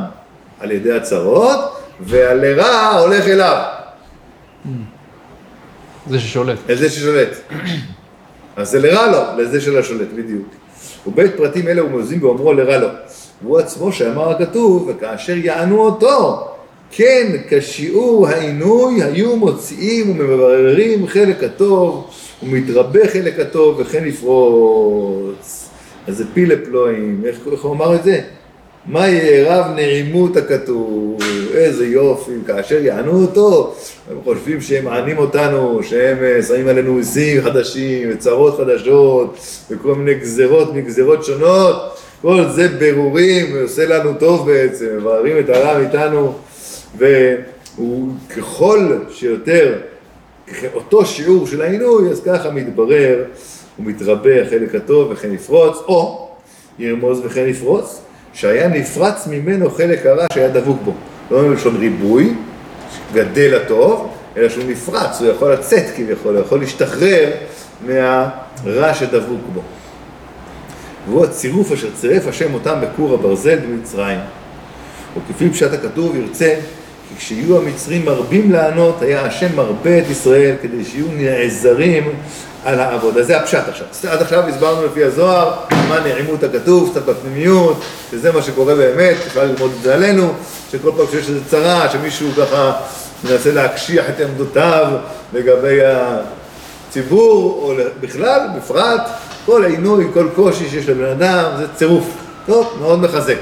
על 0.63 0.71
ידי 0.71 0.91
הצרות, 0.91 1.59
והלרע 1.99 2.97
הולך 2.99 3.27
אליו. 3.27 3.63
זה 6.09 6.19
ששולט. 6.19 6.57
לזה 6.69 6.89
ששולט. 6.89 7.29
אז 8.55 8.69
זה 8.69 8.79
לרע 8.79 9.11
לו, 9.11 9.43
לזה 9.43 9.61
של 9.61 9.77
השולט, 9.77 10.07
בדיוק. 10.15 10.47
ובית 11.07 11.31
פרטים 11.37 11.67
אלה 11.67 11.81
הוא 11.81 11.89
מוזים 11.89 12.19
באומרו 12.19 12.53
לרע 12.53 12.77
לו. 12.77 12.87
והוא 13.41 13.59
עצמו 13.59 13.91
שאמר 13.91 14.29
הכתוב, 14.29 14.89
וכאשר 14.89 15.37
יענו 15.37 15.79
אותו, 15.79 16.47
כן, 16.91 17.27
כשיעור 17.49 18.27
העינוי 18.27 19.03
היו 19.03 19.35
מוציאים 19.35 20.19
ומבררים 20.19 21.07
חלק 21.07 21.43
הטוב, 21.43 22.09
ומתרבה 22.43 23.07
חלק 23.07 23.39
הטוב, 23.39 23.79
וכן 23.79 24.07
יפרוץ. 24.07 25.69
אז 26.07 26.17
זה 26.17 26.23
פילה 26.33 26.55
פלואים, 26.65 27.21
איך, 27.25 27.37
איך 27.51 27.61
הוא 27.61 27.73
אמר 27.73 27.95
את 27.95 28.03
זה? 28.03 28.21
מה 28.85 29.07
יערב 29.07 29.71
נעימות 29.75 30.37
הכתוב, 30.37 31.17
איזה 31.53 31.85
יופי, 31.85 32.31
כאשר 32.47 32.81
יענו 32.81 33.21
אותו, 33.21 33.75
הם 34.11 34.17
חושבים 34.23 34.61
שהם 34.61 34.85
מענים 34.85 35.17
אותנו, 35.17 35.83
שהם 35.83 36.17
אה, 36.23 36.41
שמים 36.41 36.67
עלינו 36.67 36.93
מיסים 36.93 37.41
חדשים, 37.41 38.09
וצרות 38.11 38.57
חדשות, 38.57 39.37
וכל 39.71 39.95
מיני 39.95 40.19
גזרות 40.19 40.73
מגזרות 40.73 41.25
שונות, 41.25 41.75
כל 42.21 42.45
זה 42.49 42.67
ברורים, 42.79 43.53
ועושה 43.53 43.85
לנו 43.85 44.13
טוב 44.19 44.51
בעצם, 44.51 44.87
מבררים 44.97 45.39
את 45.39 45.49
הרע 45.49 45.77
מאיתנו, 45.77 46.33
והוא 46.97 48.09
ככל 48.37 48.91
שיותר, 49.11 49.75
אותו 50.73 51.05
שיעור 51.05 51.47
של 51.47 51.61
העינוי, 51.61 52.09
אז 52.09 52.21
ככה 52.23 52.51
מתברר, 52.51 53.23
הוא 53.77 53.85
מתרבה 53.85 54.41
החלק 54.41 54.75
הטוב 54.75 55.11
וכן 55.11 55.33
יפרוץ, 55.33 55.77
או 55.87 56.29
ירמוז 56.79 57.21
וכן 57.25 57.47
יפרוץ. 57.47 57.99
שהיה 58.33 58.67
נפרץ 58.67 59.27
ממנו 59.27 59.71
חלק 59.71 60.05
הרע 60.05 60.25
שהיה 60.33 60.49
דבוק 60.49 60.81
בו. 60.85 60.93
לא 61.31 61.41
מלשון 61.41 61.75
ריבוי, 61.75 62.33
גדל 63.13 63.61
הטוב, 63.61 64.09
אלא 64.37 64.49
שהוא 64.49 64.63
נפרץ, 64.67 65.21
הוא 65.21 65.27
יכול 65.27 65.53
לצאת 65.53 65.83
כביכול, 65.95 66.35
הוא 66.35 66.45
יכול 66.45 66.59
להשתחרר 66.59 67.31
מהרע 67.85 68.93
שדבוק 68.93 69.41
בו. 69.53 69.61
והוא 71.07 71.25
הצירוף 71.25 71.71
אשר 71.71 71.87
צירף 71.95 72.27
השם 72.27 72.53
אותם 72.53 72.75
בכור 72.81 73.13
הברזל 73.13 73.55
במצרים. 73.55 74.19
וכפי 75.17 75.49
פשט 75.49 75.73
הכתוב 75.73 76.15
ירצה, 76.15 76.55
כי 77.09 77.15
כשיהיו 77.15 77.57
המצרים 77.57 78.05
מרבים 78.05 78.51
לענות, 78.51 79.01
היה 79.01 79.25
השם 79.25 79.55
מרבה 79.55 79.99
את 79.99 80.09
ישראל 80.09 80.55
כדי 80.61 80.85
שיהיו 80.85 81.05
נעזרים 81.17 82.09
על 82.63 82.79
העבודה. 82.79 83.23
זה 83.23 83.37
הפשט 83.37 83.63
עכשיו. 83.69 84.11
עד 84.11 84.21
עכשיו 84.21 84.47
הסברנו 84.47 84.85
לפי 84.85 85.03
הזוהר 85.03 85.53
מה 85.89 85.99
נעימות 85.99 86.43
הכתוב, 86.43 86.89
קצת 86.91 87.05
בפנימיות, 87.05 87.81
שזה 88.11 88.31
מה 88.31 88.41
שקורה 88.41 88.75
באמת, 88.75 89.17
אפשר 89.27 89.43
ללמוד 89.43 89.71
את 89.77 89.83
זה 89.83 89.93
עלינו, 89.93 90.33
שכל 90.71 90.91
פעם 90.97 91.05
שיש 91.11 91.29
איזו 91.29 91.39
צרה, 91.49 91.89
שמישהו 91.89 92.29
ככה 92.37 92.73
מנסה 93.23 93.51
להקשיח 93.51 94.05
את 94.09 94.19
עמדותיו 94.19 94.87
לגבי 95.33 95.79
הציבור, 95.83 97.63
או 97.63 97.73
בכלל, 98.01 98.39
בפרט, 98.57 99.01
כל 99.45 99.65
עינוי, 99.65 100.07
כל 100.13 100.27
קושי 100.35 100.69
שיש 100.69 100.89
לבן 100.89 101.11
אדם, 101.11 101.51
זה 101.57 101.65
צירוף. 101.75 102.05
טוב, 102.45 102.77
מאוד 102.81 102.99
מחזק. 102.99 103.37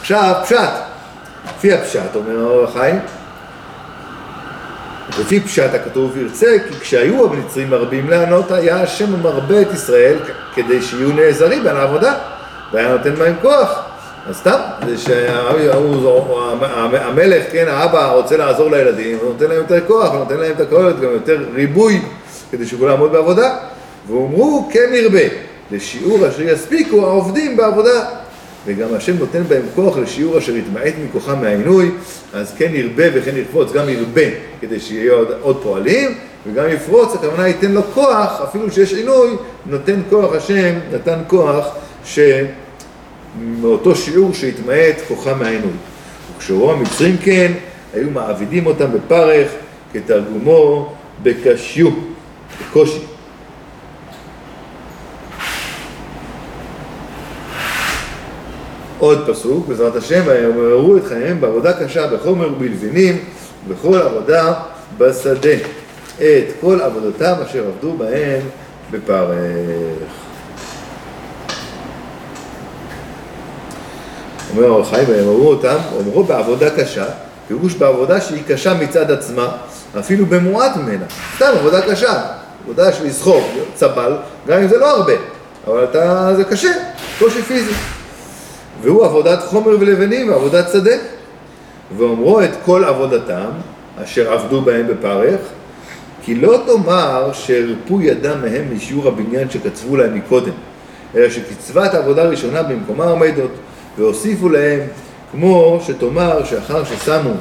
עכשיו, 0.00 0.34
פשט. 0.44 0.56
לפי 1.58 1.72
הפשט, 1.72 2.14
אומר 2.14 2.64
החיים, 2.64 2.98
לפי 5.20 5.40
פשט 5.40 5.74
הכתוב 5.74 6.16
ירצה, 6.16 6.56
כי 6.68 6.80
כשהיו 6.80 7.26
המצרים 7.26 7.70
מרבים 7.70 8.10
לענות, 8.10 8.50
היה 8.50 8.82
השם 8.82 9.22
מרבה 9.22 9.62
את 9.62 9.72
ישראל 9.72 10.16
כדי 10.54 10.82
שיהיו 10.82 11.12
נעזרים 11.12 11.66
על 11.66 11.76
העבודה, 11.76 12.14
והיה 12.72 12.92
נותן 12.92 13.14
בהם 13.14 13.34
כוח. 13.42 13.82
אז 14.26 14.36
סתם, 14.36 14.58
זה 14.86 14.98
שהמלך, 16.58 17.44
כן, 17.52 17.64
האבא 17.68 18.12
רוצה 18.12 18.36
לעזור 18.36 18.70
לילדים, 18.70 19.18
הוא 19.22 19.32
נותן 19.32 19.48
להם 19.48 19.56
יותר 19.56 19.86
כוח, 19.86 20.10
הוא 20.10 20.18
נותן 20.18 20.36
להם 20.36 20.52
את 20.52 20.60
הכל, 20.60 20.92
גם 20.92 21.12
יותר 21.12 21.38
ריבוי, 21.54 22.00
כדי 22.50 22.66
שיוכלו 22.66 22.88
לעמוד 22.88 23.12
בעבודה. 23.12 23.56
ואומרו 24.08 24.68
כן 24.72 24.90
ירבה, 24.92 25.34
לשיעור 25.70 26.28
אשר 26.28 26.42
יספיקו 26.42 27.06
העובדים 27.06 27.56
בעבודה. 27.56 28.04
וגם 28.66 28.94
השם 28.94 29.16
נותן 29.18 29.42
בהם 29.48 29.62
כוח 29.74 29.96
לשיעור 29.96 30.38
אשר 30.38 30.56
יתמעט 30.56 30.94
מכוחם 31.08 31.40
מהעינוי, 31.40 31.90
אז 32.32 32.54
כן 32.58 32.70
ירבה 32.74 33.04
וכן 33.14 33.36
יפרוץ, 33.36 33.72
גם 33.72 33.88
ירבה 33.88 34.22
כדי 34.60 34.80
שיהיה 34.80 35.12
עוד, 35.12 35.28
עוד 35.40 35.62
פועלים, 35.62 36.18
וגם 36.46 36.64
יפרוץ, 36.68 37.14
הכוונה 37.14 37.48
ייתן 37.48 37.72
לו 37.72 37.82
כוח, 37.94 38.40
אפילו 38.48 38.70
שיש 38.70 38.94
עינוי, 38.94 39.30
נותן 39.66 40.00
כוח 40.10 40.34
השם, 40.34 40.74
נתן 40.92 41.18
כוח 41.26 41.66
שמאותו 42.04 43.96
שיעור 43.96 44.34
שהתמעט 44.34 44.96
כוחם 45.08 45.38
מהעינוי. 45.38 45.72
וכשראו 46.36 46.72
המצרים 46.72 47.16
כן, 47.16 47.52
היו 47.94 48.10
מעבידים 48.10 48.66
אותם 48.66 48.86
בפרך, 48.92 49.50
כתרגומו 49.92 50.92
בקשיו, 51.22 51.90
בקושי. 52.60 53.17
עוד 58.98 59.30
פסוק, 59.30 59.68
בעזרת 59.68 59.96
השם, 59.96 60.22
ויאמרו 60.26 60.96
את 60.96 61.02
חייהם 61.08 61.40
בעבודה 61.40 61.72
קשה, 61.72 62.06
בחומר 62.06 62.52
ובלבנים, 62.52 63.24
בכל 63.68 63.98
עבודה 64.02 64.54
בשדה, 64.98 65.54
את 66.16 66.46
כל 66.60 66.80
עבודתם 66.80 67.34
אשר 67.46 67.64
עבדו 67.66 67.92
בהם 67.96 68.40
בפרך. 68.90 69.28
אומר 74.56 74.68
אור 74.68 74.80
החיים, 74.80 75.08
ויאמרו 75.08 75.48
אותם, 75.48 75.76
אומרו 75.96 76.24
בעבודה 76.24 76.70
קשה, 76.70 77.04
פירוש 77.48 77.74
בעבודה 77.74 78.20
שהיא 78.20 78.42
קשה 78.48 78.74
מצד 78.74 79.10
עצמה, 79.10 79.48
אפילו 79.98 80.26
במועט 80.26 80.76
ממנה, 80.76 81.04
סתם 81.36 81.50
עבודה 81.58 81.80
קשה, 81.82 82.22
עבודה 82.64 82.92
של 82.92 83.06
לסחוב, 83.06 83.44
צבל, 83.74 84.16
גם 84.48 84.58
אם 84.58 84.68
זה 84.68 84.78
לא 84.78 84.96
הרבה, 84.96 85.12
אבל 85.66 85.84
אתה, 85.84 86.32
זה 86.36 86.44
קשה, 86.44 86.72
קושי 87.18 87.42
פיזי. 87.42 87.97
והוא 88.82 89.04
עבודת 89.04 89.42
חומר 89.42 89.76
ולבנים 89.80 90.28
ועבודת 90.28 90.68
שדה. 90.72 90.96
ואומרו 91.96 92.40
את 92.40 92.50
כל 92.64 92.84
עבודתם, 92.84 93.48
אשר 94.04 94.32
עבדו 94.32 94.60
בהם 94.60 94.86
בפרך, 94.86 95.40
כי 96.24 96.34
לא 96.34 96.60
תאמר 96.66 97.30
שהרפו 97.32 98.02
ידם 98.02 98.40
מהם 98.42 98.76
משיעור 98.76 99.08
הבניין 99.08 99.50
שקצבו 99.50 99.96
להם 99.96 100.14
מקודם, 100.14 100.52
אלא 101.14 101.30
שקצבת 101.30 101.94
העבודה 101.94 102.22
הראשונה 102.22 102.62
במקומה 102.62 103.04
עומדת, 103.04 103.50
והוסיפו 103.98 104.48
להם, 104.48 104.80
כמו 105.32 105.80
שתאמר 105.86 106.44
שאחר 106.44 106.84
ששמו 106.84 107.32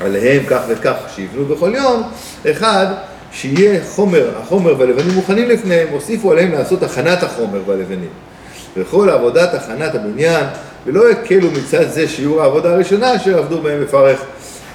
עליהם 0.00 0.42
כך 0.48 0.60
וכך 0.68 0.94
שיבנו 1.14 1.44
בכל 1.44 1.72
יום, 1.74 2.02
אחד, 2.50 2.86
שיהיה 3.32 3.84
חומר, 3.84 4.30
החומר 4.42 4.74
והלבנים 4.78 5.14
מוכנים 5.14 5.48
לפניהם, 5.48 5.88
הוסיפו 5.90 6.32
עליהם 6.32 6.52
לעשות 6.52 6.82
הכנת 6.82 7.22
החומר 7.22 7.60
והלבנים. 7.66 8.10
וכל 8.76 9.10
עבודת 9.10 9.54
הכנת 9.54 9.94
הבניין, 9.94 10.44
ולא 10.86 11.10
הקלו 11.10 11.50
מצד 11.50 11.88
זה 11.88 12.08
שיעור 12.08 12.42
העבודה 12.42 12.72
הראשונה 12.72 13.16
אשר 13.16 13.38
עבדו 13.38 13.62
בהם 13.62 13.82
בפרך, 13.82 14.20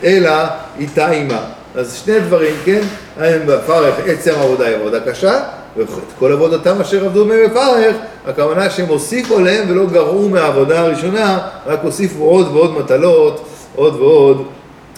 אלא 0.03 0.31
איתה 0.79 1.09
עימה. 1.09 1.39
אז 1.75 1.93
שני 1.93 2.19
דברים, 2.19 2.55
כן? 2.65 2.81
הם 3.17 3.41
בפרך 3.45 3.95
עצם 4.05 4.31
העבודה 4.37 4.65
היא 4.65 4.75
עבודה 4.75 4.99
קשה, 4.99 5.39
ואת 5.77 5.87
כל 6.19 6.31
עבודתם 6.31 6.81
אשר 6.81 7.05
עבדו 7.05 7.25
בהם 7.25 7.49
בפרך, 7.49 7.95
הכוונה 8.25 8.69
שהם 8.69 8.87
הוסיפו 8.87 9.37
עליהם 9.37 9.69
ולא 9.69 9.85
גרעו 9.85 10.29
מהעבודה 10.29 10.79
הראשונה, 10.79 11.39
רק 11.65 11.79
הוסיפו 11.83 12.23
עוד 12.23 12.47
ועוד 12.47 12.77
מטלות, 12.77 13.45
עוד 13.75 13.95
ועוד 13.95 14.47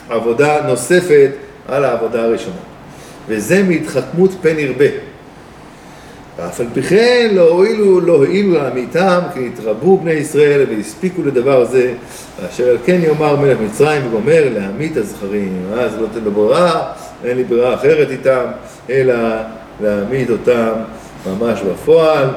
עבודה 0.10 0.62
נוספת 0.68 1.30
על 1.68 1.86
העבודה 1.86 2.24
הראשונה. 2.24 2.56
וזה 3.28 3.64
מהתחכמות 3.64 4.32
פן 4.42 4.60
ירבה. 4.60 4.86
ואף 6.38 6.60
על 6.60 6.68
פי 6.74 6.82
כן 6.82 7.30
לא 7.32 7.50
הועילו, 7.50 8.02
לא 8.02 8.14
הועילו 8.14 8.54
לעמיתם, 8.54 9.20
כי 9.34 9.48
התרבו 9.54 9.98
בני 9.98 10.12
ישראל 10.12 10.66
והספיקו 10.70 11.22
לדבר 11.24 11.66
זה, 11.66 11.94
ואשר 12.42 12.70
על 12.70 12.78
כן 12.86 13.02
יאמר 13.04 13.36
מלך 13.36 13.58
מצרים 13.66 14.08
וגומר 14.08 14.50
להמית 14.54 14.98
הזכרים. 14.98 15.66
אז 15.74 16.02
לא 16.02 16.08
תן 16.14 16.20
לו 16.24 16.32
ברירה, 16.32 16.94
אין 17.24 17.38
לי 17.38 17.44
ברירה 17.44 17.74
אחרת 17.74 18.12
איתם, 18.12 18.46
אלא 18.90 19.16
להעמיד 19.82 20.30
אותם 20.30 20.72
ממש 21.26 21.62
בפועל. 21.62 22.28